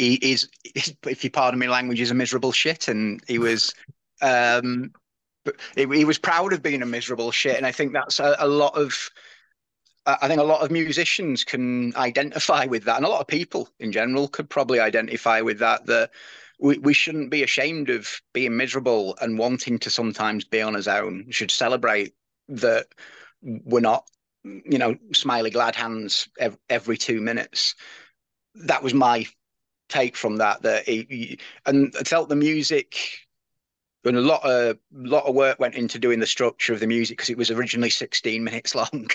[0.00, 3.74] He is, if you pardon me, language is a miserable shit, and he was
[4.22, 4.92] um,
[5.76, 8.48] he, he, was proud of being a miserable shit, and I think that's a, a
[8.48, 9.10] lot of.
[10.06, 13.68] I think a lot of musicians can identify with that, and a lot of people
[13.78, 15.84] in general could probably identify with that.
[15.84, 16.12] That
[16.58, 20.88] we, we shouldn't be ashamed of being miserable and wanting to sometimes be on his
[20.88, 21.24] own.
[21.26, 22.14] We should celebrate
[22.48, 22.86] that
[23.42, 24.08] we're not,
[24.44, 26.26] you know, smiley glad hands
[26.70, 27.74] every two minutes.
[28.54, 29.26] That was my
[29.90, 30.62] take from that.
[30.62, 32.96] That he and I felt the music
[34.04, 37.18] and a lot of lot of work went into doing the structure of the music
[37.18, 39.08] because it was originally 16 minutes long.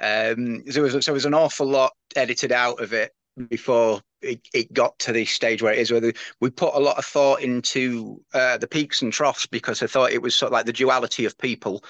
[0.00, 3.12] Um, so, was, so there was an awful lot edited out of it
[3.48, 5.90] before it, it got to the stage where it is.
[5.90, 9.82] Where the, we put a lot of thought into uh, the peaks and troughs because
[9.82, 11.84] I thought it was sort of like the duality of people,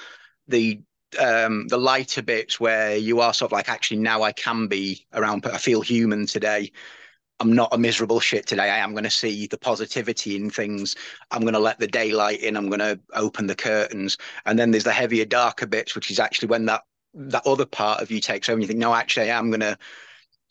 [0.49, 0.81] the
[1.19, 5.07] um, the lighter bits where you are sort of like actually now I can be
[5.15, 5.43] around.
[5.43, 6.73] but I feel human today
[7.45, 8.71] I'm not a miserable shit today.
[8.71, 10.97] I am going to see the positivity in things.
[11.31, 12.57] I'm going to let the daylight in.
[12.57, 14.17] I'm going to open the curtains.
[14.47, 18.01] And then there's the heavier, darker bits, which is actually when that that other part
[18.01, 18.55] of you takes over.
[18.55, 19.77] And you think, no, actually, I'm going to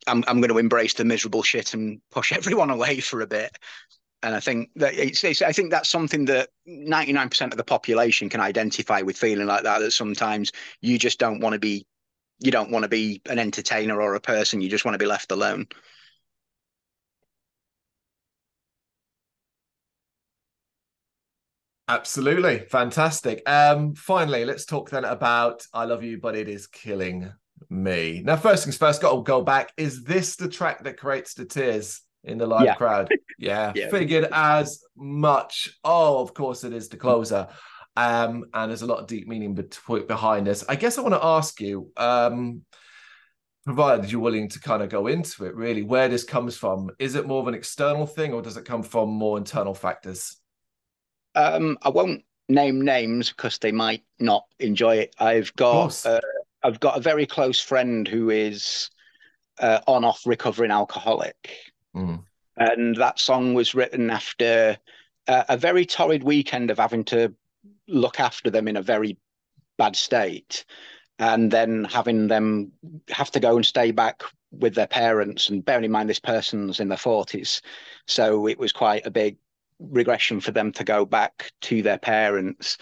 [0.05, 3.57] I'm I'm going to embrace the miserable shit and push everyone away for a bit.
[4.21, 8.29] And I think that it's, it's I think that's something that 99% of the population
[8.29, 9.79] can identify with feeling like that.
[9.79, 11.87] That sometimes you just don't want to be
[12.37, 14.61] you don't want to be an entertainer or a person.
[14.61, 15.65] You just want to be left alone.
[21.87, 22.59] Absolutely.
[22.69, 23.47] Fantastic.
[23.47, 27.31] Um, finally, let's talk then about I Love You, but it is killing
[27.69, 28.21] me.
[28.23, 29.73] Now, first things first, got to go back.
[29.75, 32.75] Is this the track that creates the tears in the live yeah.
[32.75, 33.09] crowd?
[33.39, 35.77] Yeah, yeah, figured as much.
[35.83, 37.47] Oh, of course it is the closer.
[37.97, 40.63] Um, and there's a lot of deep meaning between, behind this.
[40.69, 42.61] I guess I want to ask you, um,
[43.65, 46.89] provided you're willing to kind of go into it, really, where this comes from.
[46.99, 50.37] Is it more of an external thing or does it come from more internal factors?
[51.35, 55.15] Um, I won't name names because they might not enjoy it.
[55.19, 56.19] I've got uh,
[56.63, 58.89] I've got a very close friend who is
[59.59, 61.49] uh, on off recovering alcoholic,
[61.95, 62.23] mm.
[62.57, 64.77] and that song was written after
[65.27, 67.33] uh, a very torrid weekend of having to
[67.87, 69.17] look after them in a very
[69.77, 70.65] bad state,
[71.19, 72.71] and then having them
[73.09, 75.49] have to go and stay back with their parents.
[75.49, 77.61] And bearing in mind this person's in their forties,
[78.07, 79.37] so it was quite a big
[79.79, 82.77] regression for them to go back to their parents.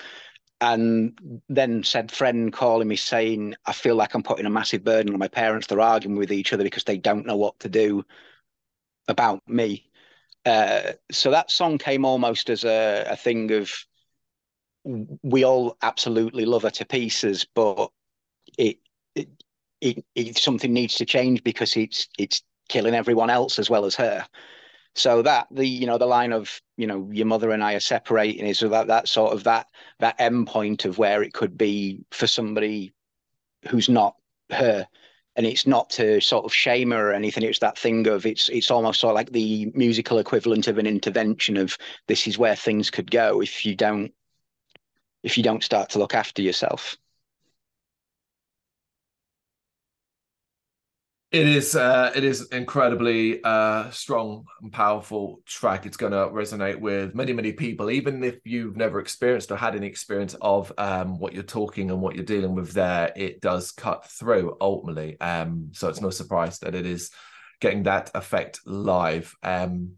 [0.60, 1.18] And
[1.50, 5.20] then said friend calling me saying i feel like i'm putting a massive burden on
[5.20, 5.68] my parents.
[5.68, 8.04] They're arguing with each other because they don't know what to do
[9.08, 9.90] about me.
[10.46, 13.72] Uh, so that song came almost as a, a thing of
[14.84, 17.92] we all absolutely love her to pieces but
[18.58, 18.78] it,
[19.14, 19.30] it
[19.80, 23.96] it, it something needs to change because it's it's killing everyone else as well as
[23.96, 24.26] her
[24.96, 27.80] so that the you know the line of you know your mother and I are
[27.80, 29.68] separating is that that sort of that
[30.00, 32.94] that end point of where it could be for somebody
[33.70, 34.16] who's not
[34.50, 34.88] her.
[35.38, 38.50] And it's not to sort of shame her or anything it's that thing of it's
[38.50, 42.56] it's almost sort of like the musical equivalent of an intervention of this is where
[42.56, 44.14] things could go if you don't
[45.24, 46.98] if you don't start to look after yourself
[51.32, 55.86] It is uh, it is incredibly uh, strong and powerful track.
[55.86, 59.74] It's going to resonate with many many people, even if you've never experienced or had
[59.74, 62.74] any experience of um, what you're talking and what you're dealing with.
[62.74, 65.18] There, it does cut through ultimately.
[65.22, 67.12] Um, so it's no surprise that it is
[67.62, 69.34] getting that effect live.
[69.42, 69.94] Um,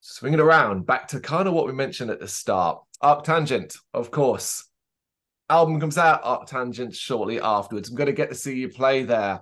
[0.00, 2.82] swinging around back to kind of what we mentioned at the start.
[3.02, 4.68] Arctangent, of course.
[5.48, 6.22] Album comes out.
[6.22, 7.88] Arctangent shortly afterwards.
[7.88, 9.40] I'm going to get to see you play there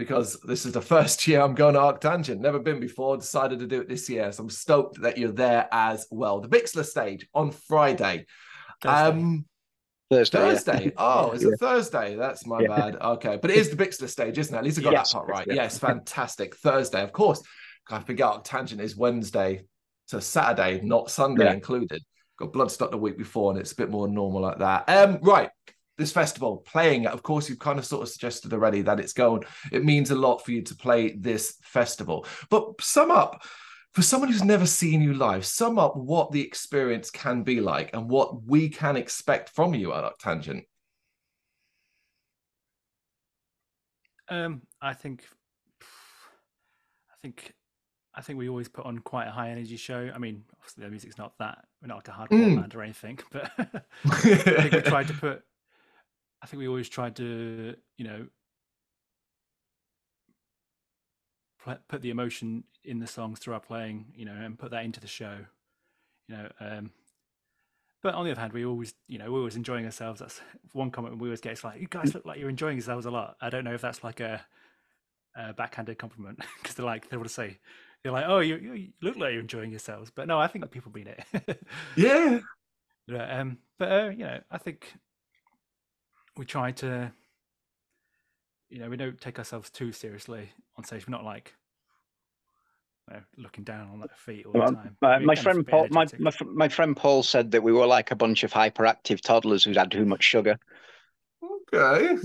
[0.00, 2.40] because this is the first year I'm going to Arctangent.
[2.40, 3.16] Never been before.
[3.18, 6.40] Decided to do it this year, so I'm stoked that you're there as well.
[6.40, 8.26] The Bixler stage on Friday.
[8.82, 9.08] Thursday.
[9.08, 9.44] Um,
[10.10, 10.38] Thursday.
[10.38, 10.84] Thursday.
[10.86, 10.90] Yeah.
[10.96, 11.50] Oh, it's yeah.
[11.52, 12.16] a Thursday.
[12.16, 12.68] That's my yeah.
[12.68, 12.96] bad.
[12.96, 14.58] Okay, but it is the Bixler stage, isn't it?
[14.58, 15.46] At least I got yes, that part right.
[15.46, 16.56] Yes, fantastic.
[16.56, 17.42] Thursday, of course.
[17.90, 19.62] I forget Arctangent is Wednesday
[20.08, 22.02] to Saturday, not Sunday included.
[22.38, 24.88] Got Bloodstock the week before, and it's a bit more normal like that.
[24.88, 25.50] Um, right
[26.00, 29.42] this festival playing of course you've kind of sort of suggested already that it's going
[29.70, 33.42] it means a lot for you to play this festival but sum up
[33.92, 37.90] for someone who's never seen you live sum up what the experience can be like
[37.92, 40.64] and what we can expect from you at tangent
[44.28, 45.24] um i think
[47.12, 47.54] i think
[48.12, 50.10] I think we always put on quite a high energy show.
[50.12, 52.60] I mean, obviously the music's not that we're not like a hardcore mm.
[52.60, 53.50] band or anything, but
[54.04, 55.42] I think we tried to put
[56.42, 58.26] I think we always tried to, you know,
[61.88, 65.00] put the emotion in the songs through our playing, you know, and put that into
[65.00, 65.36] the show,
[66.28, 66.48] you know.
[66.58, 66.90] Um,
[68.02, 70.20] but on the other hand, we always, you know, we're always enjoying ourselves.
[70.20, 70.40] That's
[70.72, 71.52] one comment we always get.
[71.52, 73.36] It's like, you guys look like you're enjoying yourselves a lot.
[73.40, 74.40] I don't know if that's like a,
[75.36, 77.58] a backhanded compliment because they're like, they want to say,
[78.02, 80.10] they're like, oh, you, you look like you're enjoying yourselves.
[80.14, 81.62] But no, I think people mean it.
[81.96, 82.40] yeah.
[83.06, 84.94] But, um, but uh, you know, I think
[86.36, 87.12] we try to
[88.68, 91.06] you know we don't take ourselves too seriously on stage.
[91.06, 91.54] We're not like
[93.08, 94.96] you know, looking down on that feet all the time.
[95.00, 98.16] my, my friend paul my, my, my friend paul said that we were like a
[98.16, 100.58] bunch of hyperactive toddlers who'd had too much sugar.
[101.72, 102.16] Okay.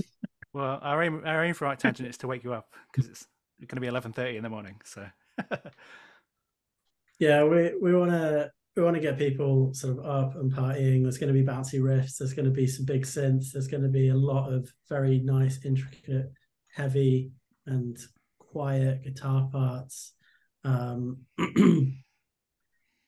[0.52, 3.26] Well our aim our aim for Arctangent is to wake you up because it's
[3.66, 5.06] going to be 11.30 in the morning so.
[7.18, 11.02] Yeah we we want to we want to get people sort of up and partying.
[11.02, 12.18] There's going to be bouncy riffs.
[12.18, 13.52] There's going to be some big synths.
[13.52, 16.30] There's going to be a lot of very nice, intricate,
[16.74, 17.32] heavy,
[17.64, 17.96] and
[18.38, 20.12] quiet guitar parts.
[20.62, 21.22] Um,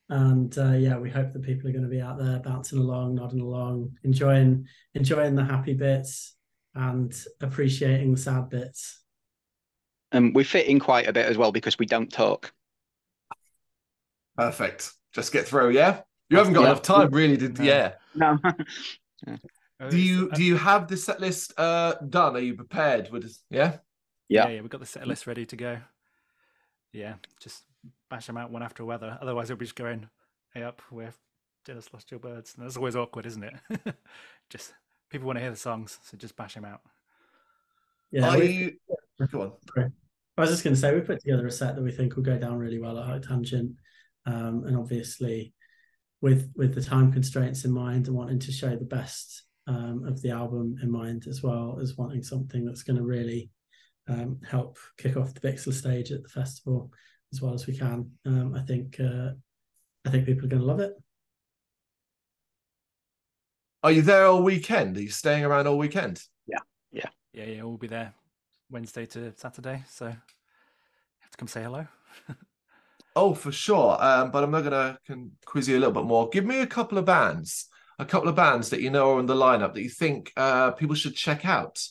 [0.08, 3.16] and uh, yeah, we hope that people are going to be out there bouncing along,
[3.16, 6.34] nodding along, enjoying enjoying the happy bits
[6.74, 9.02] and appreciating the sad bits.
[10.12, 12.54] And we fit in quite a bit as well because we don't talk.
[14.38, 15.70] Perfect just get through.
[15.70, 16.00] Yeah,
[16.30, 16.66] you haven't got yeah.
[16.66, 17.36] enough time, really.
[17.36, 17.64] Did no.
[17.64, 17.92] yeah?
[18.14, 18.38] No.
[19.90, 22.36] do you do you have the set list uh, done?
[22.36, 23.10] Are you prepared?
[23.10, 23.78] With yeah?
[24.28, 24.60] yeah, yeah, yeah.
[24.60, 25.78] We've got the set list ready to go.
[26.92, 27.64] Yeah, just
[28.10, 29.18] bash them out one after another.
[29.20, 30.08] Otherwise, it'll be just going,
[30.52, 31.12] "Hey up, we're
[31.64, 33.54] Din of Celestial Birds," and that's always awkward, isn't it?
[34.50, 34.72] just
[35.10, 36.80] people want to hear the songs, so just bash them out.
[38.10, 38.76] Yeah, Are you...
[39.30, 39.92] go on.
[40.36, 42.22] I was just going to say we put together a set that we think will
[42.22, 43.74] go down really well at Arctangent
[44.26, 45.54] um, and obviously
[46.20, 50.20] with with the time constraints in mind and wanting to show the best um, of
[50.22, 53.50] the album in mind as well as wanting something that's going to really
[54.08, 56.90] um, help kick off the Bixler stage at the festival
[57.32, 58.10] as well as we can.
[58.24, 59.30] Um, I think uh,
[60.06, 60.94] I think people are going to love it.
[63.82, 64.96] Are you there all weekend?
[64.96, 66.22] Are you staying around all weekend?
[66.46, 66.58] Yeah,
[66.90, 67.62] yeah, yeah, yeah.
[67.62, 68.12] We'll be there
[68.70, 70.16] Wednesday to Saturday, so you
[71.20, 71.86] have to come say hello.
[73.20, 73.96] Oh, for sure.
[74.00, 76.28] Um, but I'm not gonna can quiz you a little bit more.
[76.28, 77.66] Give me a couple of bands,
[77.98, 80.70] a couple of bands that you know are in the lineup that you think uh,
[80.70, 81.84] people should check out.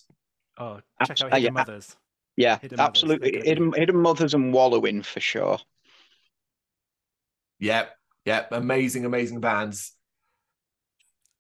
[0.58, 1.50] Oh, check out Hidden uh, yeah.
[1.50, 1.96] Mothers.
[2.38, 3.32] Yeah, Hidden absolutely.
[3.32, 3.46] Mothers.
[3.46, 5.60] Hidden, Hidden Mothers and Wallowing for sure.
[7.60, 7.92] Yep,
[8.24, 8.48] yep.
[8.54, 9.92] Amazing, amazing bands.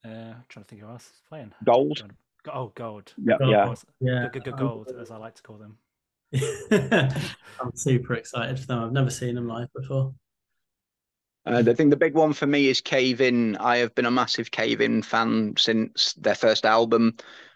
[0.03, 1.53] Uh, I'm trying to think who else is playing.
[1.63, 2.03] Gold.
[2.51, 3.13] Oh, Gold.
[3.17, 3.73] Yeah, yeah.
[4.01, 4.27] yeah.
[4.57, 5.77] Gold, as I like to call them.
[6.71, 8.83] I'm super excited for them.
[8.83, 10.13] I've never seen them live before.
[11.45, 13.55] Uh, I think the big one for me is Cave In.
[13.57, 17.15] I have been a massive Cave In fan since their first album.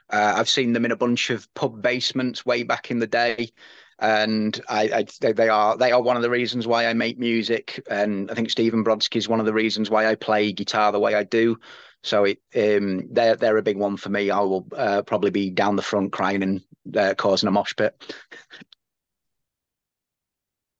[0.10, 3.52] Uh, I've seen them in a bunch of pub basements way back in the day,
[4.00, 7.82] and I, I, they are they are one of the reasons why I make music.
[7.90, 11.00] And I think Stephen Brodsky is one of the reasons why I play guitar the
[11.00, 11.58] way I do.
[12.04, 14.32] So it, um, they're they're a big one for me.
[14.32, 16.62] I will uh, probably be down the front crying and
[16.97, 18.16] uh, causing a mosh pit.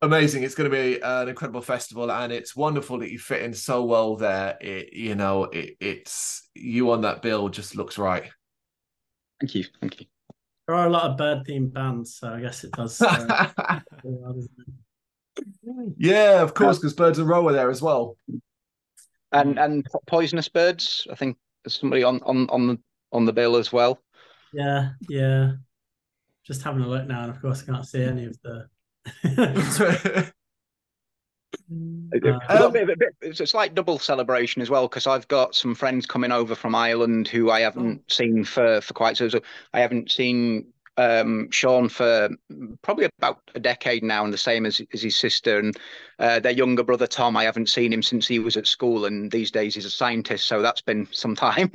[0.01, 0.41] Amazing!
[0.41, 3.84] It's going to be an incredible festival, and it's wonderful that you fit in so
[3.86, 4.57] well there.
[4.59, 8.24] It, you know, it, it's you on that bill just looks right.
[9.39, 10.07] Thank you, thank you.
[10.67, 12.99] There are a lot of bird themed bands, so I guess it does.
[12.99, 13.49] Uh,
[15.97, 18.17] yeah, of course, because Birds in Row are there as well
[19.32, 19.63] and mm.
[19.63, 21.07] and poisonous birds.
[21.11, 22.79] I think there's somebody on on on the
[23.11, 23.99] on the bill as well.
[24.53, 25.53] Yeah, yeah.
[26.45, 28.67] Just having a look now, and of course, I can't see any of the.
[31.69, 36.05] uh, bit, bit, it's a slight double celebration as well because I've got some friends
[36.05, 38.13] coming over from Ireland who I haven't oh.
[38.13, 39.29] seen for for quite so.
[39.29, 39.41] so
[39.73, 40.67] I haven't seen
[40.98, 42.30] um, Sean for
[42.82, 45.78] probably about a decade now, and the same as, as his sister and
[46.20, 47.38] uh, their younger brother Tom.
[47.38, 50.48] I haven't seen him since he was at school, and these days he's a scientist,
[50.48, 51.72] so that's been some time.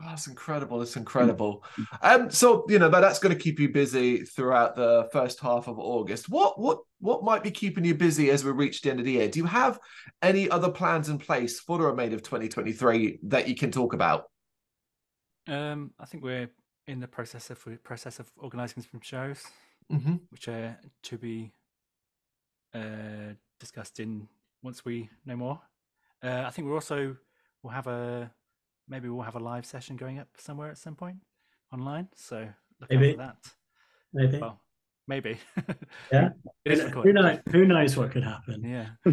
[0.00, 0.80] that's incredible.
[0.82, 1.64] It's incredible.
[2.02, 5.68] Um, so you know that that's going to keep you busy throughout the first half
[5.68, 6.28] of August.
[6.28, 9.12] What what what might be keeping you busy as we reach the end of the
[9.12, 9.28] year?
[9.28, 9.78] Do you have
[10.22, 14.24] any other plans in place for the remainder of 2023 that you can talk about?
[15.46, 16.48] Um, I think we're
[16.86, 19.42] in the process of process of organising some shows,
[19.92, 20.14] Mm-hmm.
[20.30, 21.52] which are to be
[22.74, 24.28] uh, discussed in
[24.62, 25.60] once we know more.
[26.22, 27.16] Uh, I think we're also
[27.62, 28.30] we'll have a
[28.88, 31.16] maybe we'll have a live session going up somewhere at some point
[31.72, 32.08] online.
[32.14, 32.48] So
[32.80, 33.12] look out Maybe.
[33.12, 33.36] for that.
[34.14, 34.38] Maybe.
[34.38, 34.60] Well,
[35.06, 35.38] maybe.
[36.12, 36.30] Yeah.
[36.66, 38.62] who, knows, who knows what could happen?
[38.64, 38.86] Yeah,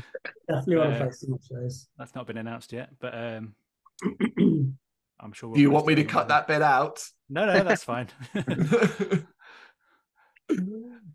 [0.50, 1.88] Definitely Uh, play some more shows.
[1.98, 3.56] that's not been announced yet, but um,
[5.22, 5.50] I'm sure.
[5.50, 7.04] We'll Do you want me to cut that bit out?
[7.30, 8.08] No, no, that's fine.
[8.34, 8.46] we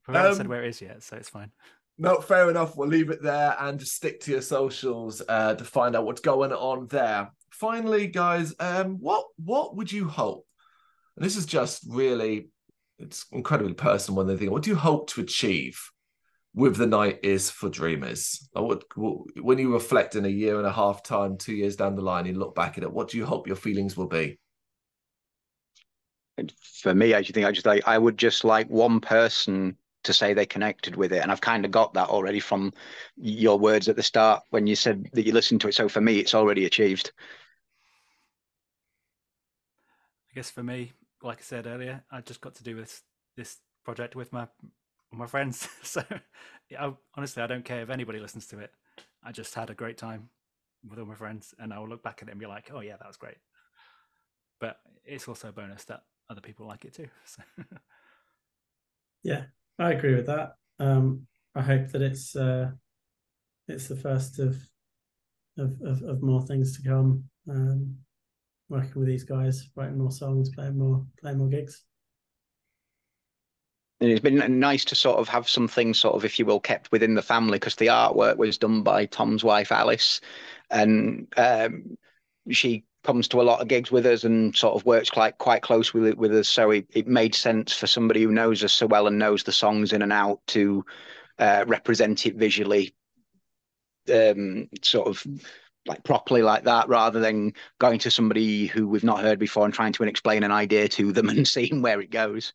[0.09, 1.51] haven't said Um, where it is yet, so it's fine.
[1.99, 2.77] No, fair enough.
[2.77, 6.21] We'll leave it there and just stick to your socials uh, to find out what's
[6.21, 7.31] going on there.
[7.51, 10.47] Finally, guys, um, what what would you hope?
[11.17, 12.49] And this is just really,
[12.99, 15.81] it's incredibly personal when they think, what do you hope to achieve
[16.57, 18.49] with the night is for dreamers?
[18.55, 21.77] Or what, what- when you reflect in a year and a half time, two years
[21.77, 24.09] down the line, and look back at it, what do you hope your feelings will
[24.09, 24.39] be?
[26.83, 30.13] For me, I just think I just like I would just like one person to
[30.13, 32.73] say they connected with it, and I've kind of got that already from
[33.17, 35.75] your words at the start when you said that you listened to it.
[35.75, 37.13] So for me, it's already achieved.
[40.31, 40.93] I guess for me,
[41.23, 43.03] like I said earlier, I just got to do this
[43.37, 44.47] this project with my
[45.17, 45.69] my friends.
[45.83, 46.03] so
[46.71, 48.73] yeah, I, honestly, I don't care if anybody listens to it.
[49.23, 50.29] I just had a great time
[50.89, 52.81] with all my friends, and I will look back at it and be like, "Oh
[52.81, 53.39] yeah, that was great."
[54.61, 57.09] But it's also a bonus that other people like it too.
[57.27, 57.43] So
[59.23, 59.45] Yeah,
[59.79, 60.53] I agree with that.
[60.79, 62.71] Um, I hope that it's uh,
[63.67, 64.57] it's the first of
[65.59, 67.25] of, of of more things to come.
[67.49, 67.97] Um,
[68.69, 71.85] working with these guys, writing more songs, playing more playing more gigs.
[74.01, 76.93] And it's been nice to sort of have something sort of, if you will, kept
[76.93, 80.21] within the family because the artwork was done by Tom's wife Alice,
[80.71, 81.97] and um,
[82.51, 85.63] she comes to a lot of gigs with us and sort of works quite quite
[85.63, 86.49] close with with us.
[86.49, 89.53] So it, it made sense for somebody who knows us so well and knows the
[89.53, 90.85] songs in and out to
[91.39, 92.95] uh, represent it visually,
[94.13, 95.27] um, sort of
[95.87, 99.73] like properly like that, rather than going to somebody who we've not heard before and
[99.73, 102.53] trying to explain an idea to them and seeing where it goes.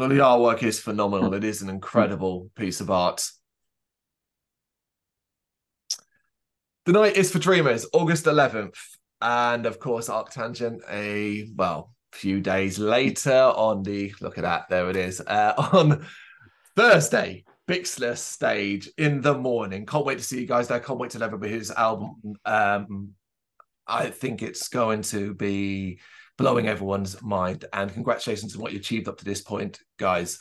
[0.00, 1.34] Well, the artwork is phenomenal.
[1.34, 3.30] It is an incredible piece of art.
[6.86, 8.78] The night is for dreamers, August 11th.
[9.20, 14.88] And of course, Arctangent, a well, few days later on the look at that, there
[14.88, 15.20] it is.
[15.20, 16.06] Uh, on
[16.76, 19.84] Thursday, Bixler stage in the morning.
[19.84, 20.80] Can't wait to see you guys there.
[20.80, 22.16] Can't wait to level his album.
[22.46, 23.10] Um,
[23.86, 26.00] I think it's going to be
[26.40, 27.66] blowing everyone's mind.
[27.72, 30.38] And congratulations on what you achieved up to this point, guys.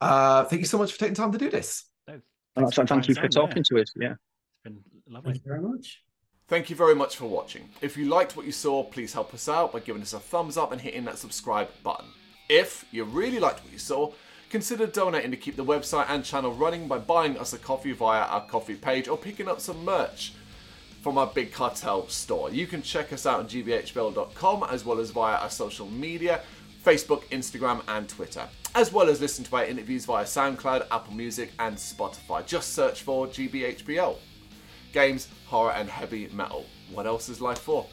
[0.00, 1.84] Uh, thank you so much for taking time to do this.
[2.08, 2.20] no,
[2.56, 3.92] Thanks, for thank you for to say, talking to us.
[3.96, 4.12] Yeah.
[4.12, 4.18] It's
[4.64, 4.78] been
[5.08, 5.32] lovely.
[5.32, 6.02] Thank you very much.
[6.48, 7.68] Thank you very much for watching.
[7.80, 10.56] If you liked what you saw, please help us out by giving us a thumbs
[10.56, 12.06] up and hitting that subscribe button.
[12.48, 14.12] If you really liked what you saw,
[14.48, 18.22] consider donating to keep the website and channel running by buying us a coffee via
[18.22, 20.32] our Ko-fi page or picking up some merch
[21.00, 22.50] from our Big Cartel store.
[22.50, 26.42] You can check us out on gbhbl.com as well as via our social media
[26.84, 31.52] Facebook, Instagram, and Twitter, as well as listen to our interviews via SoundCloud, Apple Music,
[31.58, 32.44] and Spotify.
[32.46, 34.16] Just search for GBHBL.
[34.92, 36.64] Games, horror, and heavy metal.
[36.90, 37.86] What else is life for?